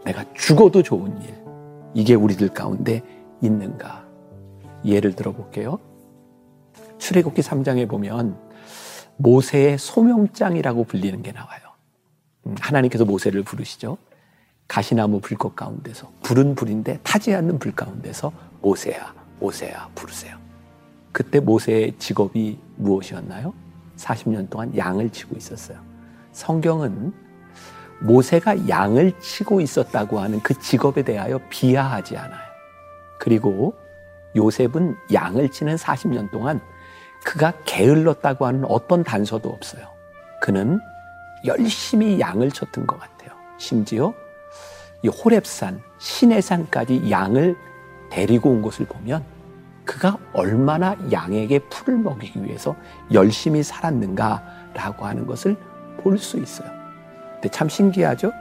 내가 0.03 0.25
죽어도 0.33 0.83
좋은 0.83 1.21
일. 1.21 1.46
이게 1.93 2.13
우리들 2.15 2.49
가운데 2.49 3.01
있는가? 3.41 4.05
예를 4.85 5.15
들어 5.15 5.31
볼게요. 5.31 5.79
출애굽기 6.97 7.41
3장에 7.41 7.87
보면 7.89 8.37
모세의 9.17 9.77
소명장이라고 9.77 10.83
불리는 10.83 11.21
게 11.21 11.31
나와요. 11.31 11.61
음, 12.45 12.55
하나님께서 12.59 13.05
모세를 13.05 13.43
부르시죠. 13.43 13.97
가시나무 14.67 15.21
불꽃 15.21 15.55
가운데서 15.55 16.11
불은 16.23 16.55
불인데 16.55 16.99
타지 17.03 17.33
않는 17.33 17.57
불 17.59 17.73
가운데서 17.73 18.31
모세야 18.61 19.13
모세야 19.39 19.89
부르세요. 19.95 20.37
그때 21.11 21.39
모세의 21.39 21.95
직업이 21.97 22.59
무엇이었나요? 22.75 23.53
40년 23.95 24.49
동안 24.49 24.75
양을 24.77 25.09
치고 25.09 25.35
있었어요. 25.35 25.79
성경은 26.31 27.13
모세가 27.99 28.67
양을 28.67 29.19
치고 29.19 29.61
있었다고 29.61 30.19
하는 30.19 30.39
그 30.41 30.57
직업에 30.59 31.03
대하여 31.03 31.39
비하하지 31.49 32.17
않아요. 32.17 32.47
그리고 33.19 33.75
요셉은 34.35 34.95
양을 35.11 35.49
치는 35.49 35.75
40년 35.75 36.31
동안 36.31 36.61
그가 37.25 37.53
게을렀다고 37.65 38.45
하는 38.45 38.65
어떤 38.65 39.03
단서도 39.03 39.49
없어요. 39.49 39.87
그는 40.41 40.79
열심히 41.45 42.19
양을 42.19 42.51
쳤던 42.51 42.85
것 42.85 42.99
같아요. 42.99 43.31
심지어 43.57 44.13
이 45.01 45.09
호랩산, 45.09 45.79
시내산까지 45.97 47.09
양을 47.09 47.55
데리고 48.09 48.51
온 48.51 48.61
것을 48.61 48.85
보면 48.85 49.23
그가 49.85 50.17
얼마나 50.33 50.95
양에게 51.11 51.59
풀을 51.69 51.97
먹이기 51.97 52.43
위해서 52.43 52.75
열심히 53.11 53.63
살았는가라고 53.63 55.05
하는 55.05 55.25
것을 55.25 55.55
볼 56.03 56.17
수 56.17 56.37
있어요. 56.37 56.76
근데 57.37 57.49
참 57.49 57.69
신기하죠? 57.69 58.31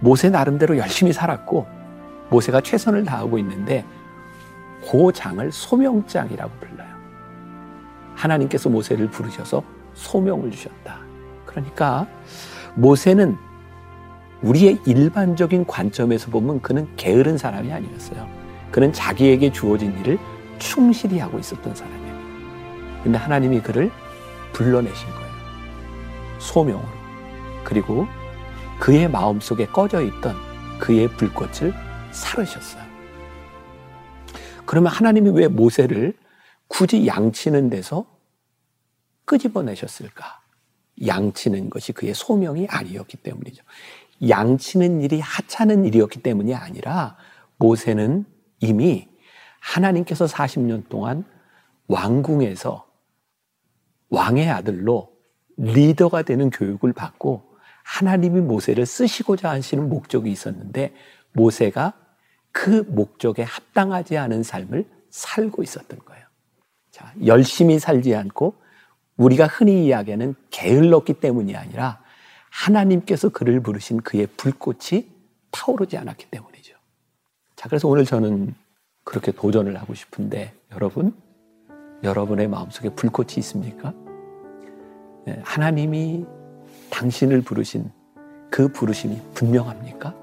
모세 0.00 0.28
나름대로 0.28 0.76
열심히 0.76 1.12
살았고 1.12 1.66
모세가 2.28 2.60
최선을 2.60 3.04
다하고 3.04 3.38
있는데 3.38 3.84
그 4.90 5.12
장을 5.12 5.50
소명장이라고 5.50 6.50
불러요. 6.60 6.88
하나님께서 8.14 8.68
모세를 8.68 9.08
부르셔서 9.08 9.62
소명을 9.94 10.50
주셨다. 10.50 10.98
그러니까 11.46 12.06
모세는 12.74 13.36
우리의 14.42 14.80
일반적인 14.86 15.66
관점에서 15.66 16.30
보면 16.30 16.60
그는 16.62 16.88
게으른 16.96 17.38
사람이 17.38 17.72
아니었어요. 17.72 18.26
그는 18.70 18.92
자기에게 18.92 19.52
주어진 19.52 19.96
일을 20.00 20.18
충실히 20.58 21.18
하고 21.20 21.38
있었던 21.38 21.74
사람이에요. 21.74 22.12
근데 23.04 23.18
하나님이 23.18 23.60
그를 23.60 23.90
불러내신 24.52 25.08
거예요. 25.08 25.32
소명으로. 26.38 27.01
그리고 27.64 28.06
그의 28.80 29.08
마음속에 29.08 29.66
꺼져 29.66 30.02
있던 30.02 30.34
그의 30.78 31.08
불꽃을 31.08 31.72
사르셨어요. 32.10 32.82
그러면 34.66 34.92
하나님이 34.92 35.30
왜 35.30 35.48
모세를 35.48 36.16
굳이 36.66 37.06
양치는 37.06 37.70
데서 37.70 38.06
끄집어내셨을까? 39.24 40.40
양치는 41.06 41.70
것이 41.70 41.92
그의 41.92 42.14
소명이 42.14 42.66
아니었기 42.68 43.18
때문이죠. 43.18 43.62
양치는 44.28 45.02
일이 45.02 45.20
하찮은 45.20 45.84
일이었기 45.84 46.22
때문이 46.22 46.54
아니라 46.54 47.16
모세는 47.58 48.24
이미 48.60 49.08
하나님께서 49.60 50.26
40년 50.26 50.88
동안 50.88 51.24
왕궁에서 51.88 52.86
왕의 54.10 54.50
아들로 54.50 55.12
리더가 55.56 56.22
되는 56.22 56.50
교육을 56.50 56.92
받고 56.92 57.51
하나님이 57.84 58.40
모세를 58.40 58.86
쓰시고자 58.86 59.50
하시는 59.50 59.88
목적이 59.88 60.30
있었는데 60.30 60.94
모세가 61.32 61.94
그 62.52 62.84
목적에 62.88 63.42
합당하지 63.42 64.18
않은 64.18 64.42
삶을 64.42 64.86
살고 65.10 65.62
있었던 65.62 65.98
거예요. 66.04 66.24
자, 66.90 67.12
열심히 67.24 67.78
살지 67.78 68.14
않고 68.14 68.54
우리가 69.16 69.46
흔히 69.46 69.86
이야기하는 69.86 70.34
게을렀기 70.50 71.14
때문이 71.14 71.56
아니라 71.56 72.02
하나님께서 72.50 73.30
그를 73.30 73.60
부르신 73.60 74.02
그의 74.02 74.26
불꽃이 74.36 75.06
타오르지 75.50 75.96
않았기 75.96 76.26
때문이죠. 76.30 76.76
자, 77.56 77.68
그래서 77.68 77.88
오늘 77.88 78.04
저는 78.04 78.54
그렇게 79.04 79.32
도전을 79.32 79.80
하고 79.80 79.94
싶은데 79.94 80.54
여러분, 80.72 81.14
여러분의 82.02 82.48
마음속에 82.48 82.90
불꽃이 82.90 83.34
있습니까? 83.38 83.94
예, 85.28 85.40
하나님이 85.44 86.26
당신을 86.92 87.40
부르신 87.40 87.90
그 88.50 88.68
부르심이 88.68 89.18
분명합니까? 89.34 90.14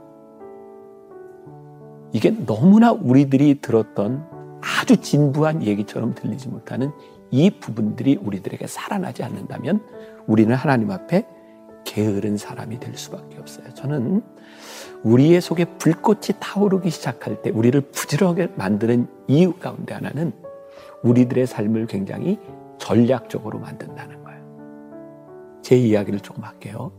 이게 2.13 2.31
너무나 2.45 2.91
우리들이 2.91 3.59
들었던 3.59 4.25
아주 4.61 4.97
진부한 4.97 5.63
얘기처럼 5.63 6.13
들리지 6.15 6.47
못하는 6.47 6.91
이 7.31 7.49
부분들이 7.49 8.17
우리들에게 8.21 8.65
살아나지 8.67 9.23
않는다면 9.23 9.81
우리는 10.27 10.55
하나님 10.55 10.91
앞에 10.91 11.25
게으른 11.85 12.37
사람이 12.37 12.79
될 12.79 12.95
수밖에 12.95 13.37
없어요. 13.39 13.73
저는 13.73 14.21
우리의 15.03 15.41
속에 15.41 15.65
불꽃이 15.65 16.39
타오르기 16.39 16.89
시작할 16.89 17.41
때 17.41 17.49
우리를 17.49 17.79
부지런하게 17.81 18.49
만드는 18.55 19.07
이유 19.27 19.53
가운데 19.53 19.93
하나는 19.93 20.33
우리들의 21.03 21.47
삶을 21.47 21.87
굉장히 21.87 22.39
전략적으로 22.77 23.59
만든다는. 23.59 24.18
제 25.61 25.75
이야기를 25.75 26.19
조금 26.21 26.43
할게요. 26.43 26.91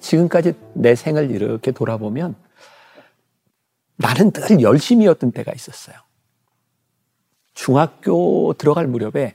지금까지 0.00 0.54
내 0.74 0.94
생을 0.94 1.30
이렇게 1.30 1.70
돌아보면 1.70 2.34
나는 3.96 4.30
늘 4.32 4.60
열심히였던 4.60 5.32
때가 5.32 5.52
있었어요. 5.54 5.96
중학교 7.54 8.52
들어갈 8.54 8.86
무렵에 8.86 9.34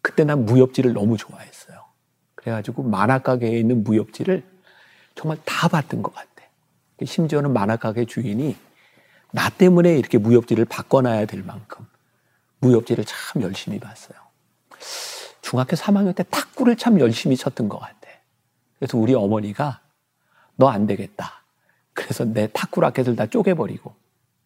그때 0.00 0.24
난 0.24 0.46
무협지를 0.46 0.92
너무 0.92 1.16
좋아했어요. 1.16 1.84
그래가지고 2.34 2.84
만화가게에 2.84 3.58
있는 3.58 3.84
무협지를 3.84 4.44
정말 5.14 5.38
다 5.44 5.68
봤던 5.68 6.02
것 6.02 6.14
같아. 6.14 6.28
심지어는 7.04 7.52
만화가게 7.52 8.06
주인이 8.06 8.56
나 9.32 9.48
때문에 9.50 9.96
이렇게 9.96 10.18
무협지를 10.18 10.64
바꿔놔야 10.64 11.26
될 11.26 11.42
만큼 11.42 11.86
무협지를 12.60 13.04
참 13.04 13.42
열심히 13.42 13.78
봤어요. 13.78 14.18
중학교 15.50 15.74
3학년 15.74 16.14
때 16.14 16.22
탁구를 16.30 16.76
참 16.76 17.00
열심히 17.00 17.36
쳤던 17.36 17.68
것 17.68 17.80
같아. 17.80 18.08
그래서 18.78 18.96
우리 18.96 19.14
어머니가 19.14 19.80
너 20.54 20.68
안 20.68 20.86
되겠다. 20.86 21.42
그래서 21.92 22.24
내 22.24 22.46
탁구 22.52 22.80
라켓을 22.80 23.16
다 23.16 23.26
쪼개버리고 23.26 23.92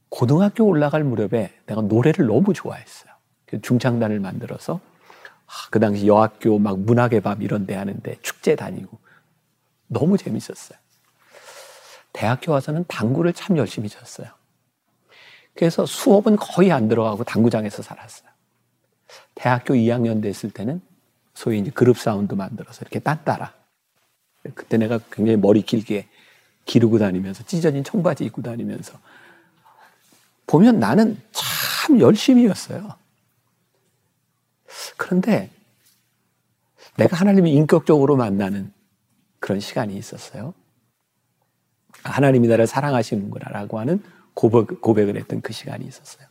고등학교 0.09 0.65
올라갈 0.65 1.05
무렵에 1.05 1.53
내가 1.67 1.83
노래를 1.83 2.27
너무 2.27 2.55
좋아했어요. 2.55 3.13
중창단을 3.61 4.19
만들어서 4.19 4.81
그 5.71 5.79
당시 5.79 6.07
여학교 6.07 6.59
막 6.59 6.79
문학의 6.79 7.21
밤 7.21 7.43
이런 7.43 7.67
데 7.67 7.75
하는데 7.75 8.17
축제 8.23 8.57
다니고 8.57 8.99
너무 9.89 10.17
재밌었어요. 10.17 10.79
대학교 12.15 12.53
와서는 12.53 12.87
당구를 12.89 13.35
참 13.35 13.59
열심히 13.59 13.91
쳤어요. 13.91 14.29
그래서 15.53 15.85
수업은 15.85 16.37
거의 16.37 16.73
안 16.73 16.89
들어가고 16.89 17.25
당구장에서 17.25 17.83
살았어요. 17.83 18.31
대학교 19.35 19.75
2학년 19.75 20.23
됐을 20.23 20.51
때는 20.51 20.81
소위 21.35 21.59
이제 21.59 21.71
그룹 21.71 21.99
사운드 21.99 22.35
만들어서 22.35 22.83
이렇게 22.83 23.01
딴따라. 23.01 23.53
그때 24.55 24.77
내가 24.77 24.99
굉장히 25.11 25.37
머리 25.37 25.63
길게 25.63 26.09
기르고 26.65 26.99
다니면서 26.99 27.45
찢어진 27.45 27.85
청바지 27.85 28.25
입고 28.25 28.43
다니면서 28.43 28.99
보면 30.47 30.79
나는 30.79 31.21
참 31.33 32.01
열심히였어요. 32.01 32.97
그런데 34.97 35.51
내가 36.97 37.17
하나님을 37.17 37.51
인격적으로 37.51 38.17
만나는 38.17 38.73
그런 39.41 39.61
시간이 39.61 39.97
있었어요. 39.97 40.55
하나님이 42.05 42.49
나를 42.49 42.67
사랑하시는구나라고 42.67 43.79
하는 43.79 44.03
고백, 44.35 44.81
고백을 44.81 45.17
했던 45.17 45.41
그 45.41 45.53
시간이 45.53 45.87
있었어요. 45.87 46.27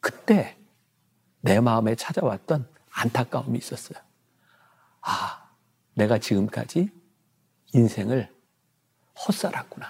그때 0.00 0.56
내 1.40 1.60
마음에 1.60 1.94
찾아왔던 1.94 2.66
안타까움이 2.96 3.58
있었어요. 3.58 3.98
아, 5.02 5.48
내가 5.94 6.18
지금까지 6.18 6.90
인생을 7.72 8.28
헛살았구나. 9.26 9.86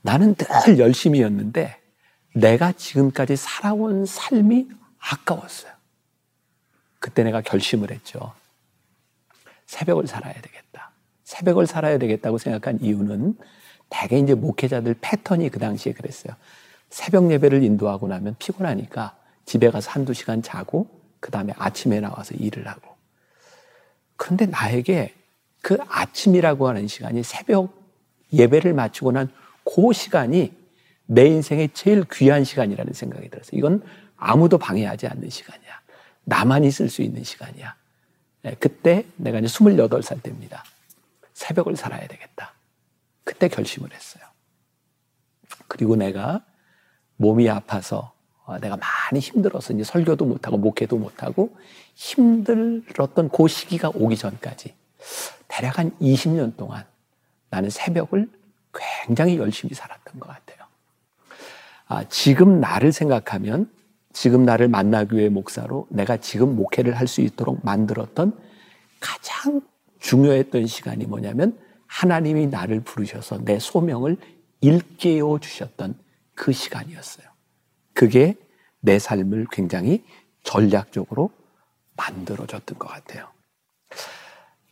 나는 0.00 0.34
늘 0.34 0.78
열심히였는데 0.78 1.80
내가 2.34 2.72
지금까지 2.72 3.36
살아온 3.36 4.06
삶이 4.06 4.68
아까웠어요. 4.98 5.72
그때 6.98 7.22
내가 7.22 7.40
결심을 7.40 7.90
했죠. 7.90 8.32
새벽을 9.66 10.06
살아야 10.06 10.34
되겠다. 10.34 10.92
새벽을 11.24 11.66
살아야 11.66 11.98
되겠다고 11.98 12.38
생각한 12.38 12.80
이유는 12.80 13.36
대개 13.90 14.18
이제 14.18 14.34
목회자들 14.34 14.96
패턴이 15.00 15.50
그 15.50 15.58
당시에 15.58 15.92
그랬어요. 15.92 16.34
새벽 16.88 17.30
예배를 17.30 17.62
인도하고 17.62 18.08
나면 18.08 18.36
피곤하니까 18.38 19.16
집에 19.44 19.70
가서 19.70 19.90
한두 19.90 20.14
시간 20.14 20.42
자고 20.42 21.01
그 21.22 21.30
다음에 21.30 21.54
아침에 21.56 22.00
나와서 22.00 22.34
일을 22.34 22.68
하고. 22.68 22.94
그런데 24.16 24.44
나에게 24.44 25.14
그 25.62 25.78
아침이라고 25.88 26.68
하는 26.68 26.86
시간이 26.86 27.22
새벽 27.22 27.72
예배를 28.34 28.74
마치고 28.74 29.12
난 29.12 29.42
그 29.64 29.92
시간이 29.92 30.52
내 31.06 31.26
인생의 31.26 31.70
제일 31.74 32.04
귀한 32.12 32.44
시간이라는 32.44 32.92
생각이 32.92 33.28
들었어요. 33.28 33.58
이건 33.58 33.82
아무도 34.16 34.58
방해하지 34.58 35.06
않는 35.08 35.30
시간이야. 35.30 35.80
나만이 36.24 36.70
쓸수 36.70 37.02
있는 37.02 37.24
시간이야. 37.24 37.74
네, 38.42 38.56
그때 38.58 39.04
내가 39.16 39.38
이제 39.38 39.46
28살 39.46 40.22
때입니다. 40.22 40.64
새벽을 41.34 41.76
살아야 41.76 42.06
되겠다. 42.06 42.54
그때 43.24 43.48
결심을 43.48 43.92
했어요. 43.92 44.24
그리고 45.68 45.96
내가 45.96 46.44
몸이 47.16 47.48
아파서 47.48 47.98
어, 47.98 48.11
내가 48.60 48.76
많이 48.76 49.20
힘들어서 49.20 49.72
이제 49.72 49.84
설교도 49.84 50.24
못하고 50.24 50.56
목회도 50.58 50.96
못하고 50.98 51.56
힘들었던 51.94 53.28
그 53.30 53.48
시기가 53.48 53.90
오기 53.94 54.16
전까지 54.16 54.74
대략 55.48 55.78
한 55.78 55.92
20년 56.00 56.56
동안 56.56 56.84
나는 57.50 57.70
새벽을 57.70 58.28
굉장히 58.74 59.36
열심히 59.36 59.74
살았던 59.74 60.18
것 60.18 60.28
같아요. 60.28 60.66
아, 61.86 62.04
지금 62.08 62.60
나를 62.60 62.92
생각하면 62.92 63.70
지금 64.12 64.44
나를 64.44 64.68
만나기 64.68 65.16
위해 65.16 65.28
목사로 65.28 65.86
내가 65.90 66.16
지금 66.16 66.56
목회를 66.56 66.98
할 66.98 67.06
수 67.06 67.20
있도록 67.20 67.64
만들었던 67.64 68.38
가장 69.00 69.60
중요했던 70.00 70.66
시간이 70.66 71.06
뭐냐면 71.06 71.58
하나님이 71.86 72.46
나를 72.46 72.80
부르셔서 72.80 73.44
내 73.44 73.58
소명을 73.58 74.16
일깨워 74.60 75.38
주셨던 75.38 75.94
그 76.34 76.52
시간이었어요. 76.52 77.31
그게 77.94 78.34
내 78.80 78.98
삶을 78.98 79.46
굉장히 79.50 80.04
전략적으로 80.42 81.30
만들어줬던 81.96 82.78
것 82.78 82.88
같아요. 82.88 83.28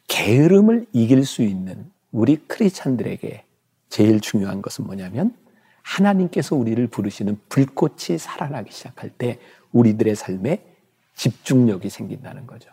게으름을 0.09 0.87
이길 0.93 1.25
수 1.25 1.43
있는 1.43 1.91
우리 2.11 2.37
크리스찬들에게 2.37 3.45
제일 3.89 4.21
중요한 4.21 4.63
것은 4.63 4.85
뭐냐면 4.87 5.37
하나님께서 5.83 6.57
우리를 6.57 6.85
부르시는 6.89 7.39
불꽃이 7.49 8.19
살아나기 8.19 8.73
시작할 8.73 9.11
때 9.11 9.39
우리들의 9.73 10.15
삶에 10.17 10.65
집중력이 11.15 11.91
생긴다는 11.91 12.47
거죠. 12.47 12.71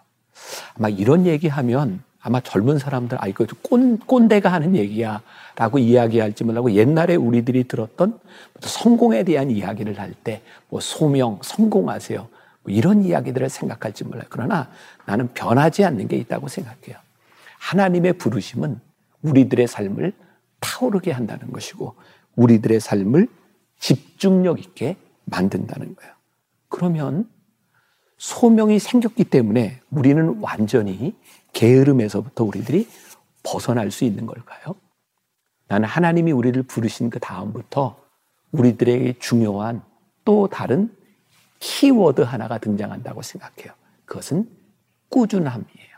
아마 0.75 0.89
이런 0.89 1.25
얘기하면 1.25 2.03
아마 2.27 2.41
젊은 2.41 2.77
사람들, 2.77 3.17
아, 3.21 3.27
이거 3.27 3.45
꼰, 3.61 3.97
꼰대가 3.99 4.51
하는 4.51 4.75
얘기야. 4.75 5.21
라고 5.55 5.79
이야기할지 5.79 6.43
몰라고 6.43 6.73
옛날에 6.73 7.15
우리들이 7.15 7.69
들었던 7.69 8.19
성공에 8.59 9.23
대한 9.23 9.49
이야기를 9.49 9.97
할 9.97 10.13
때, 10.25 10.41
뭐 10.67 10.81
소명, 10.81 11.39
성공하세요. 11.41 12.27
뭐 12.63 12.73
이런 12.73 13.05
이야기들을 13.05 13.47
생각할지 13.47 14.03
몰라요. 14.03 14.25
그러나 14.27 14.69
나는 15.05 15.29
변하지 15.33 15.85
않는 15.85 16.09
게 16.09 16.17
있다고 16.17 16.49
생각해요. 16.49 16.97
하나님의 17.59 18.17
부르심은 18.17 18.81
우리들의 19.21 19.65
삶을 19.65 20.11
타오르게 20.59 21.11
한다는 21.11 21.53
것이고, 21.53 21.95
우리들의 22.35 22.81
삶을 22.81 23.29
집중력 23.79 24.59
있게 24.59 24.97
만든다는 25.23 25.95
거예요. 25.95 26.13
그러면 26.67 27.29
소명이 28.17 28.79
생겼기 28.79 29.23
때문에 29.23 29.79
우리는 29.91 30.39
완전히 30.41 31.15
게으름에서부터 31.53 32.43
우리들이 32.43 32.87
벗어날 33.43 33.91
수 33.91 34.03
있는 34.03 34.25
걸까요? 34.25 34.75
나는 35.67 35.87
하나님이 35.87 36.31
우리를 36.31 36.61
부르신 36.63 37.09
그 37.09 37.19
다음부터 37.19 37.99
우리들에게 38.51 39.19
중요한 39.19 39.81
또 40.25 40.47
다른 40.47 40.95
키워드 41.59 42.21
하나가 42.21 42.57
등장한다고 42.57 43.21
생각해요. 43.21 43.73
그것은 44.05 44.49
꾸준함이에요. 45.09 45.97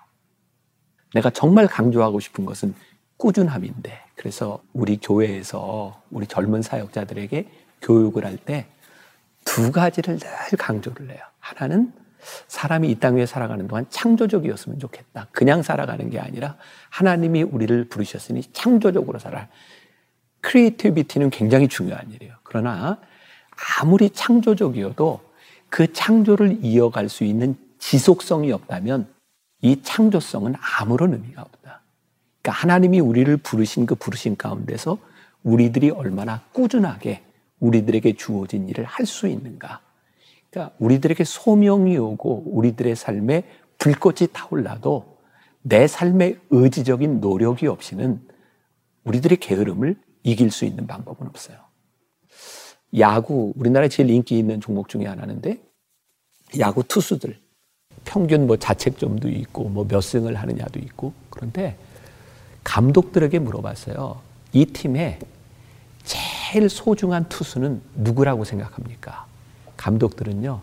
내가 1.14 1.30
정말 1.30 1.68
강조하고 1.68 2.20
싶은 2.20 2.46
것은 2.46 2.74
꾸준함인데, 3.18 4.06
그래서 4.16 4.62
우리 4.74 4.98
교회에서 4.98 6.02
우리 6.12 6.26
젊은 6.28 6.62
사역자들에게 6.62 7.50
교육을 7.82 8.26
할 8.26 8.38
때 8.46 8.68
두 9.46 9.72
가지를 9.72 10.20
늘 10.20 10.58
강조를 10.58 11.10
해요. 11.10 11.20
하나는 11.40 11.92
사람이 12.48 12.90
이 12.92 12.96
땅 13.00 13.16
위에 13.16 13.26
살아가는 13.26 13.68
동안 13.68 13.86
창조적이었으면 13.90 14.80
좋겠다. 14.80 15.28
그냥 15.32 15.62
살아가는 15.62 16.10
게 16.10 16.20
아니라 16.20 16.56
하나님이 16.90 17.44
우리를 17.44 17.86
부르셨으니 17.86 18.42
창조적으로 18.54 19.20
살아. 19.20 19.48
creativity는 20.42 21.30
굉장히 21.30 21.68
중요한 21.68 22.12
일이에요. 22.12 22.34
그러나 22.44 22.98
아무리 23.80 24.10
창조적이어도 24.10 25.22
그 25.70 25.92
창조를 25.94 26.60
이어갈 26.62 27.10
수 27.10 27.24
있는 27.24 27.56
지속성이 27.80 28.52
없다면 28.52 29.08
이 29.62 29.82
창조성은 29.82 30.56
아무런 30.80 31.14
의미가 31.14 31.42
없다. 31.42 31.82
그러니까 32.42 32.62
하나님이 32.62 33.00
우리를 33.02 33.36
부르신 33.38 33.86
그 33.86 33.96
부르신 33.96 34.38
가운데서 34.38 34.98
우리들이 35.44 35.90
얼마나 35.92 36.42
꾸준하게 36.54 37.24
우리들에게 37.60 38.14
주어진 38.14 38.68
일을 38.70 38.86
할 38.86 39.06
수 39.06 39.28
있는가. 39.28 39.82
그러니까 40.50 40.76
우리들에게 40.80 41.24
소명이 41.24 41.98
오고 41.98 42.44
우리들의 42.48 42.96
삶에 42.96 43.44
불꽃이 43.78 44.28
타올라도 44.34 45.18
내 45.62 45.88
삶의 45.88 46.40
의지적인 46.50 47.20
노력이 47.20 47.68
없이는 47.68 48.22
우리들의 49.04 49.38
게으름을 49.38 49.96
이길 50.24 50.52
수 50.52 50.66
있는 50.66 50.88
방법은 50.88 51.28
없어요. 51.28 51.58
야구, 52.98 53.54
우리나라에 53.56 53.90
제일 53.90 54.10
인기 54.10 54.38
있는 54.40 54.60
종목 54.60 54.90
중에 54.90 55.06
하나인데, 55.06 55.62
야구 56.58 56.84
투수들, 56.84 57.40
평균 58.06 58.48
뭐 58.48 58.58
자책점도 58.58 59.30
있고, 59.30 59.70
뭐 59.70 59.86
몇 59.88 60.02
승을 60.02 60.36
하느냐도 60.36 60.80
있고, 60.80 61.14
그런데 61.30 61.78
감독들에게 62.64 63.38
물어봤어요. 63.40 64.22
이 64.54 64.66
팀에 64.66 65.20
제일 66.04 66.70
소중한 66.70 67.30
투수는 67.30 67.82
누구라고 67.96 68.44
생각합니까? 68.44 69.29
감독들은요, 69.80 70.60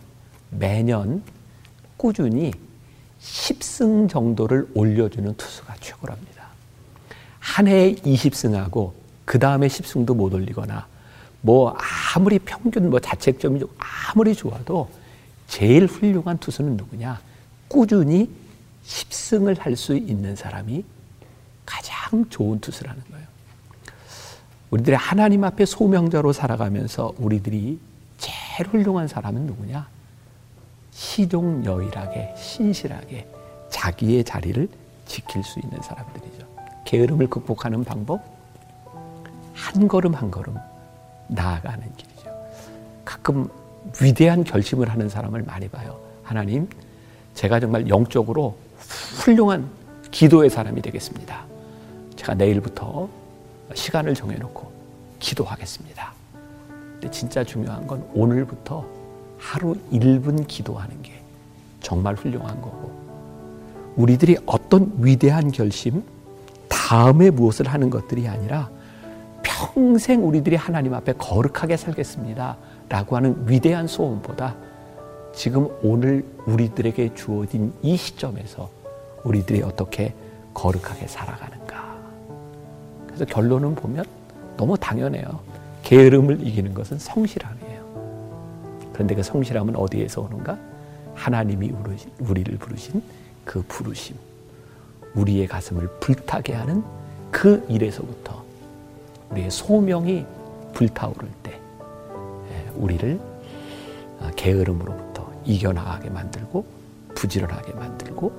매년 0.51 1.23
꾸준히 1.97 2.53
10승 3.19 4.07
정도를 4.07 4.67
올려주는 4.75 5.35
투수가 5.35 5.75
최고랍니다. 5.81 6.43
한 7.39 7.67
해에 7.67 7.95
20승하고 7.95 8.91
그 9.25 9.39
다음에 9.39 9.67
10승도 9.67 10.15
못 10.15 10.33
올리거나 10.33 10.85
뭐 11.41 11.75
아무리 12.15 12.37
평균 12.37 12.91
뭐 12.91 12.99
자책점이 12.99 13.63
아무리 13.79 14.35
좋아도 14.35 14.87
제일 15.47 15.87
훌륭한 15.87 16.37
투수는 16.37 16.77
누구냐? 16.77 17.19
꾸준히 17.67 18.29
10승을 18.85 19.57
할 19.59 19.75
수 19.75 19.95
있는 19.95 20.35
사람이 20.35 20.85
가장 21.65 22.29
좋은 22.29 22.59
투수라는 22.59 23.01
거예요. 23.11 23.25
우리들이 24.69 24.95
하나님 24.95 25.43
앞에 25.43 25.65
소명자로 25.65 26.33
살아가면서 26.33 27.13
우리들이 27.17 27.79
제일 28.57 28.69
훌륭한 28.69 29.07
사람은 29.07 29.45
누구냐? 29.45 29.87
시종여일하게 30.89 32.33
신실하게 32.35 33.27
자기의 33.69 34.23
자리를 34.23 34.67
지킬 35.05 35.43
수 35.43 35.59
있는 35.59 35.79
사람들이죠. 35.79 36.47
게으름을 36.83 37.27
극복하는 37.27 37.83
방법 37.83 38.19
한 39.53 39.87
걸음 39.87 40.15
한 40.15 40.31
걸음 40.31 40.57
나아가는 41.27 41.87
길이죠. 41.97 42.35
가끔 43.05 43.47
위대한 44.01 44.43
결심을 44.43 44.89
하는 44.89 45.07
사람을 45.07 45.43
많이 45.43 45.69
봐요. 45.69 45.99
하나님, 46.23 46.67
제가 47.35 47.59
정말 47.59 47.87
영적으로 47.87 48.57
훌륭한 49.23 49.69
기도의 50.09 50.49
사람이 50.49 50.81
되겠습니다. 50.81 51.45
제가 52.15 52.33
내일부터 52.33 53.07
시간을 53.75 54.15
정해놓고 54.15 54.71
기도하겠습니다. 55.19 56.17
근데 56.97 57.11
진짜 57.11 57.43
중요한 57.43 57.85
건 57.85 58.03
오늘부터 58.13 58.85
하루 59.37 59.75
1분 59.91 60.47
기도하는 60.47 61.01
게 61.03 61.13
정말 61.79 62.15
훌륭한 62.15 62.59
거고 62.59 62.91
우리들이 63.95 64.37
어떤 64.45 64.91
위대한 64.97 65.51
결심 65.51 66.03
다음에 66.67 67.29
무엇을 67.29 67.67
하는 67.67 67.89
것들이 67.89 68.27
아니라 68.27 68.69
평생 69.43 70.27
우리들이 70.27 70.55
하나님 70.55 70.93
앞에 70.93 71.13
거룩하게 71.13 71.77
살겠습니다. 71.77 72.57
라고 72.89 73.15
하는 73.15 73.43
위대한 73.47 73.87
소원보다 73.87 74.55
지금 75.33 75.67
오늘 75.83 76.25
우리들에게 76.45 77.13
주어진 77.13 77.73
이 77.81 77.95
시점에서 77.95 78.69
우리들이 79.23 79.61
어떻게 79.61 80.13
거룩하게 80.53 81.07
살아가는가. 81.07 81.97
그래서 83.05 83.25
결론은 83.25 83.75
보면 83.75 84.05
너무 84.55 84.77
당연해요. 84.77 85.56
게으름을 85.87 86.45
이기는 86.45 86.73
것은 86.73 86.99
성실함이에요. 86.99 88.91
그런데 88.91 89.15
그 89.15 89.23
성실함은 89.23 89.77
어디에서 89.77 90.21
오는가? 90.21 90.57
하나님이 91.15 91.71
우리를 92.19 92.57
부르신 92.57 93.01
그 93.45 93.63
부르심, 93.69 94.17
우리의 95.15 95.47
가슴을 95.47 95.87
불타게 96.01 96.53
하는 96.55 96.83
그 97.31 97.65
일에서부터 97.69 98.43
우리의 99.31 99.49
소명이 99.49 100.25
불타오를 100.73 101.29
때 101.41 101.57
예, 102.51 102.69
우리를 102.75 103.17
아, 104.19 104.31
게으름으로부터 104.35 105.31
이겨나가게 105.45 106.09
만들고 106.09 106.65
부지런하게 107.15 107.73
만들고 107.73 108.33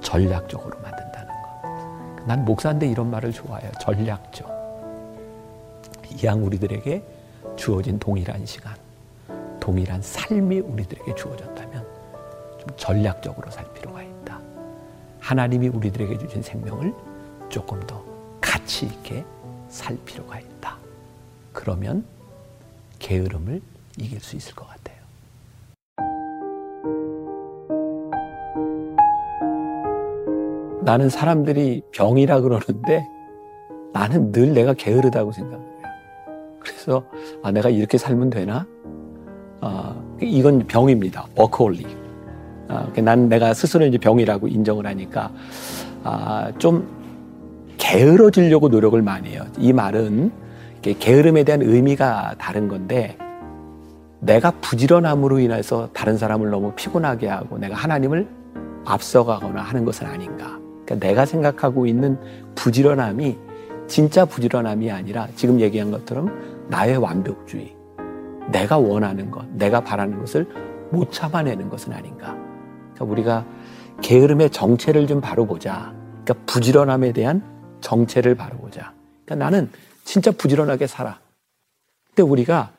전략적으로 0.00 0.76
만든다는 0.80 1.28
것. 1.28 2.26
난 2.26 2.44
목사인데 2.44 2.88
이런 2.88 3.08
말을 3.08 3.32
좋아해요. 3.32 3.70
전략적. 3.80 4.57
이왕 6.16 6.44
우리들에게 6.44 7.02
주어진 7.56 7.98
동일한 7.98 8.46
시간, 8.46 8.74
동일한 9.60 10.00
삶이 10.02 10.60
우리들에게 10.60 11.14
주어졌다면 11.14 11.86
좀 12.58 12.76
전략적으로 12.76 13.50
살 13.50 13.72
필요가 13.74 14.02
있다. 14.02 14.40
하나님이 15.20 15.68
우리들에게 15.68 16.18
주신 16.18 16.42
생명을 16.42 16.94
조금 17.48 17.80
더 17.86 18.02
가치 18.40 18.86
있게 18.86 19.24
살 19.68 19.96
필요가 20.04 20.38
있다. 20.38 20.76
그러면 21.52 22.04
게으름을 22.98 23.60
이길 23.98 24.20
수 24.20 24.36
있을 24.36 24.54
것 24.54 24.66
같아요. 24.66 24.98
나는 30.82 31.10
사람들이 31.10 31.82
병이라 31.92 32.40
그러는데 32.40 33.06
나는 33.92 34.32
늘 34.32 34.54
내가 34.54 34.72
게으르다고 34.72 35.32
생각해요. 35.32 35.77
그래서 36.88 37.04
아, 37.42 37.52
내가 37.52 37.68
이렇게 37.68 37.98
살면 37.98 38.30
되나? 38.30 38.66
아, 39.60 39.94
이건 40.22 40.66
병입니다. 40.66 41.26
워커홀릭. 41.36 41.86
아, 42.68 42.90
난 42.96 43.28
내가 43.28 43.52
스스로 43.52 43.84
이제 43.84 43.98
병이라고 43.98 44.48
인정을 44.48 44.86
하니까 44.86 45.30
아, 46.02 46.50
좀 46.58 46.88
게으러지려고 47.76 48.68
노력을 48.68 49.00
많이 49.02 49.30
해요. 49.30 49.44
이 49.58 49.74
말은 49.74 50.32
게으름에 50.80 51.44
대한 51.44 51.60
의미가 51.60 52.36
다른 52.38 52.68
건데 52.68 53.18
내가 54.20 54.50
부지런함으로 54.62 55.40
인해서 55.40 55.90
다른 55.92 56.16
사람을 56.16 56.48
너무 56.48 56.72
피곤하게 56.74 57.28
하고 57.28 57.58
내가 57.58 57.74
하나님을 57.74 58.26
앞서가거나 58.86 59.60
하는 59.60 59.84
것은 59.84 60.06
아닌가. 60.06 60.58
그러니까 60.86 61.06
내가 61.06 61.26
생각하고 61.26 61.84
있는 61.84 62.18
부지런함이 62.54 63.36
진짜 63.86 64.24
부지런함이 64.24 64.90
아니라 64.90 65.28
지금 65.36 65.60
얘기한 65.60 65.90
것처럼 65.90 66.57
나의 66.68 66.96
완벽주의, 66.96 67.76
내가 68.50 68.78
원하는 68.78 69.30
것, 69.30 69.46
내가 69.50 69.80
바라는 69.80 70.18
것을 70.20 70.46
못 70.90 71.12
참아내는 71.12 71.68
것은 71.68 71.92
아닌가. 71.92 72.34
그러니까 72.94 73.04
우리가 73.04 73.46
게으름의 74.02 74.50
정체를 74.50 75.06
좀 75.06 75.20
바로 75.20 75.46
보자. 75.46 75.92
그러니까 76.24 76.34
부지런함에 76.46 77.12
대한 77.12 77.42
정체를 77.80 78.34
바로 78.34 78.56
보자. 78.58 78.92
그러니까 79.24 79.44
나는 79.44 79.70
진짜 80.04 80.30
부지런하게 80.30 80.86
살아. 80.86 81.20
근데 82.08 82.22
우리가 82.22 82.72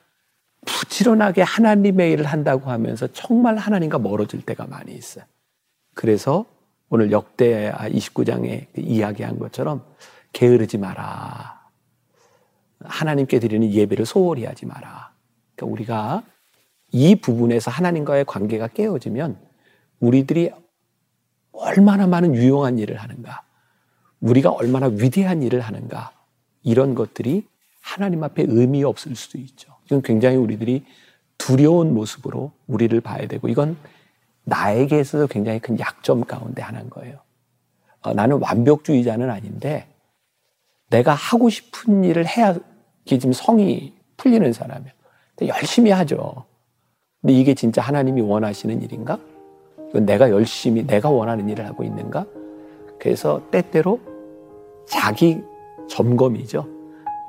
부지런하게 0.66 1.42
하나님의 1.42 2.12
일을 2.12 2.26
한다고 2.26 2.70
하면서 2.70 3.08
정말 3.08 3.58
하나님과 3.58 4.00
멀어질 4.00 4.42
때가 4.42 4.66
많이 4.68 4.94
있어요. 4.94 5.24
그래서 5.94 6.46
오늘 6.90 7.12
역대 7.12 7.72
29장에 7.72 8.68
이야기한 8.78 9.40
것처럼 9.40 9.84
게으르지 10.34 10.78
마라. 10.78 11.59
하나님께 12.84 13.40
드리는 13.40 13.70
예배를 13.72 14.06
소홀히 14.06 14.46
하지 14.46 14.66
마라. 14.66 15.14
그러니까 15.56 15.74
우리가 15.74 16.24
이 16.92 17.16
부분에서 17.16 17.72
하나님과의 17.72 18.26
관계가 18.26 18.70
깨어지면 18.70 19.38
우리들이 20.00 20.52
얼마나 21.52 22.08
많은 22.08 22.36
유용한 22.36 22.80
일을 22.80 22.98
하는가, 22.98 23.44
우리가 24.22 24.52
얼마나 24.52 24.88
위대한 24.88 25.44
일을 25.44 25.60
하는가, 25.60 26.14
이런 26.64 26.96
것들이 26.96 27.48
하나님 27.82 28.24
앞에 28.24 28.46
의미 28.48 28.84
없을 28.84 29.16
수도 29.16 29.38
있죠. 29.40 29.76
이건 29.86 30.02
굉장히 30.02 30.38
우리들이 30.38 30.86
두려운 31.38 31.94
모습으로 31.94 32.52
우리를 32.68 33.00
봐야 33.02 33.28
되고, 33.28 33.50
이건 33.50 33.78
나에게 34.44 35.00
있어서 35.00 35.28
굉장히 35.28 35.60
큰 35.60 35.80
약점 35.80 36.24
가운데 36.24 36.62
하나인 36.62 36.90
거예요. 36.90 37.20
어, 38.02 38.14
나는 38.14 38.40
완벽주의자는 38.40 39.30
아닌데, 39.30 39.88
내가 40.90 41.14
하고 41.14 41.50
싶은 41.50 42.04
일을 42.04 42.26
해야 42.26 42.56
지금 43.18 43.34
성이 43.34 43.94
풀리는 44.18 44.52
사람이에요. 44.54 44.92
열심히 45.48 45.92
하죠. 45.92 46.44
근데 47.22 47.34
이게 47.34 47.54
진짜 47.54 47.82
하나님이 47.82 48.22
원하시는 48.22 48.82
일인가? 48.82 49.18
내가 49.94 50.30
열심히 50.30 50.86
내가 50.86 51.10
원하는 51.10 51.50
일을 51.50 51.66
하고 51.66 51.84
있는가? 51.84 52.26
그래서 53.00 53.42
때때로 53.50 54.00
자기 54.88 55.42
점검이죠. 55.88 56.68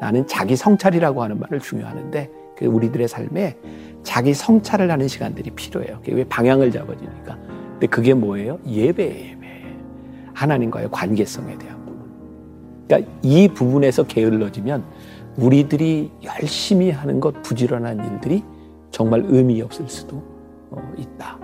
나는 0.00 0.26
자기 0.26 0.56
성찰이라고 0.56 1.22
하는 1.22 1.38
말을 1.38 1.60
중요하는데 1.60 2.30
그 2.56 2.66
우리들의 2.66 3.08
삶에 3.08 3.56
자기 4.02 4.34
성찰을 4.34 4.90
하는 4.90 5.08
시간들이 5.08 5.50
필요해요. 5.50 6.00
왜 6.08 6.24
방향을 6.24 6.70
잡아주니까. 6.72 7.38
근데 7.72 7.86
그게 7.86 8.14
뭐예요? 8.14 8.58
예배예요, 8.66 9.30
예배. 9.30 9.76
하나님과의 10.34 10.90
관계성에 10.90 11.56
대한 11.58 11.84
부분. 11.84 12.10
그러니까 12.86 13.10
이 13.22 13.48
부분에서 13.48 14.04
게을러지면 14.04 14.84
우리들이 15.40 16.10
열심히 16.22 16.90
하는 16.90 17.18
것, 17.18 17.40
부지런한 17.42 18.12
일들이 18.12 18.44
정말 18.90 19.24
의미 19.26 19.62
없을 19.62 19.88
수도 19.88 20.22
어, 20.70 20.76
있다. 20.98 21.38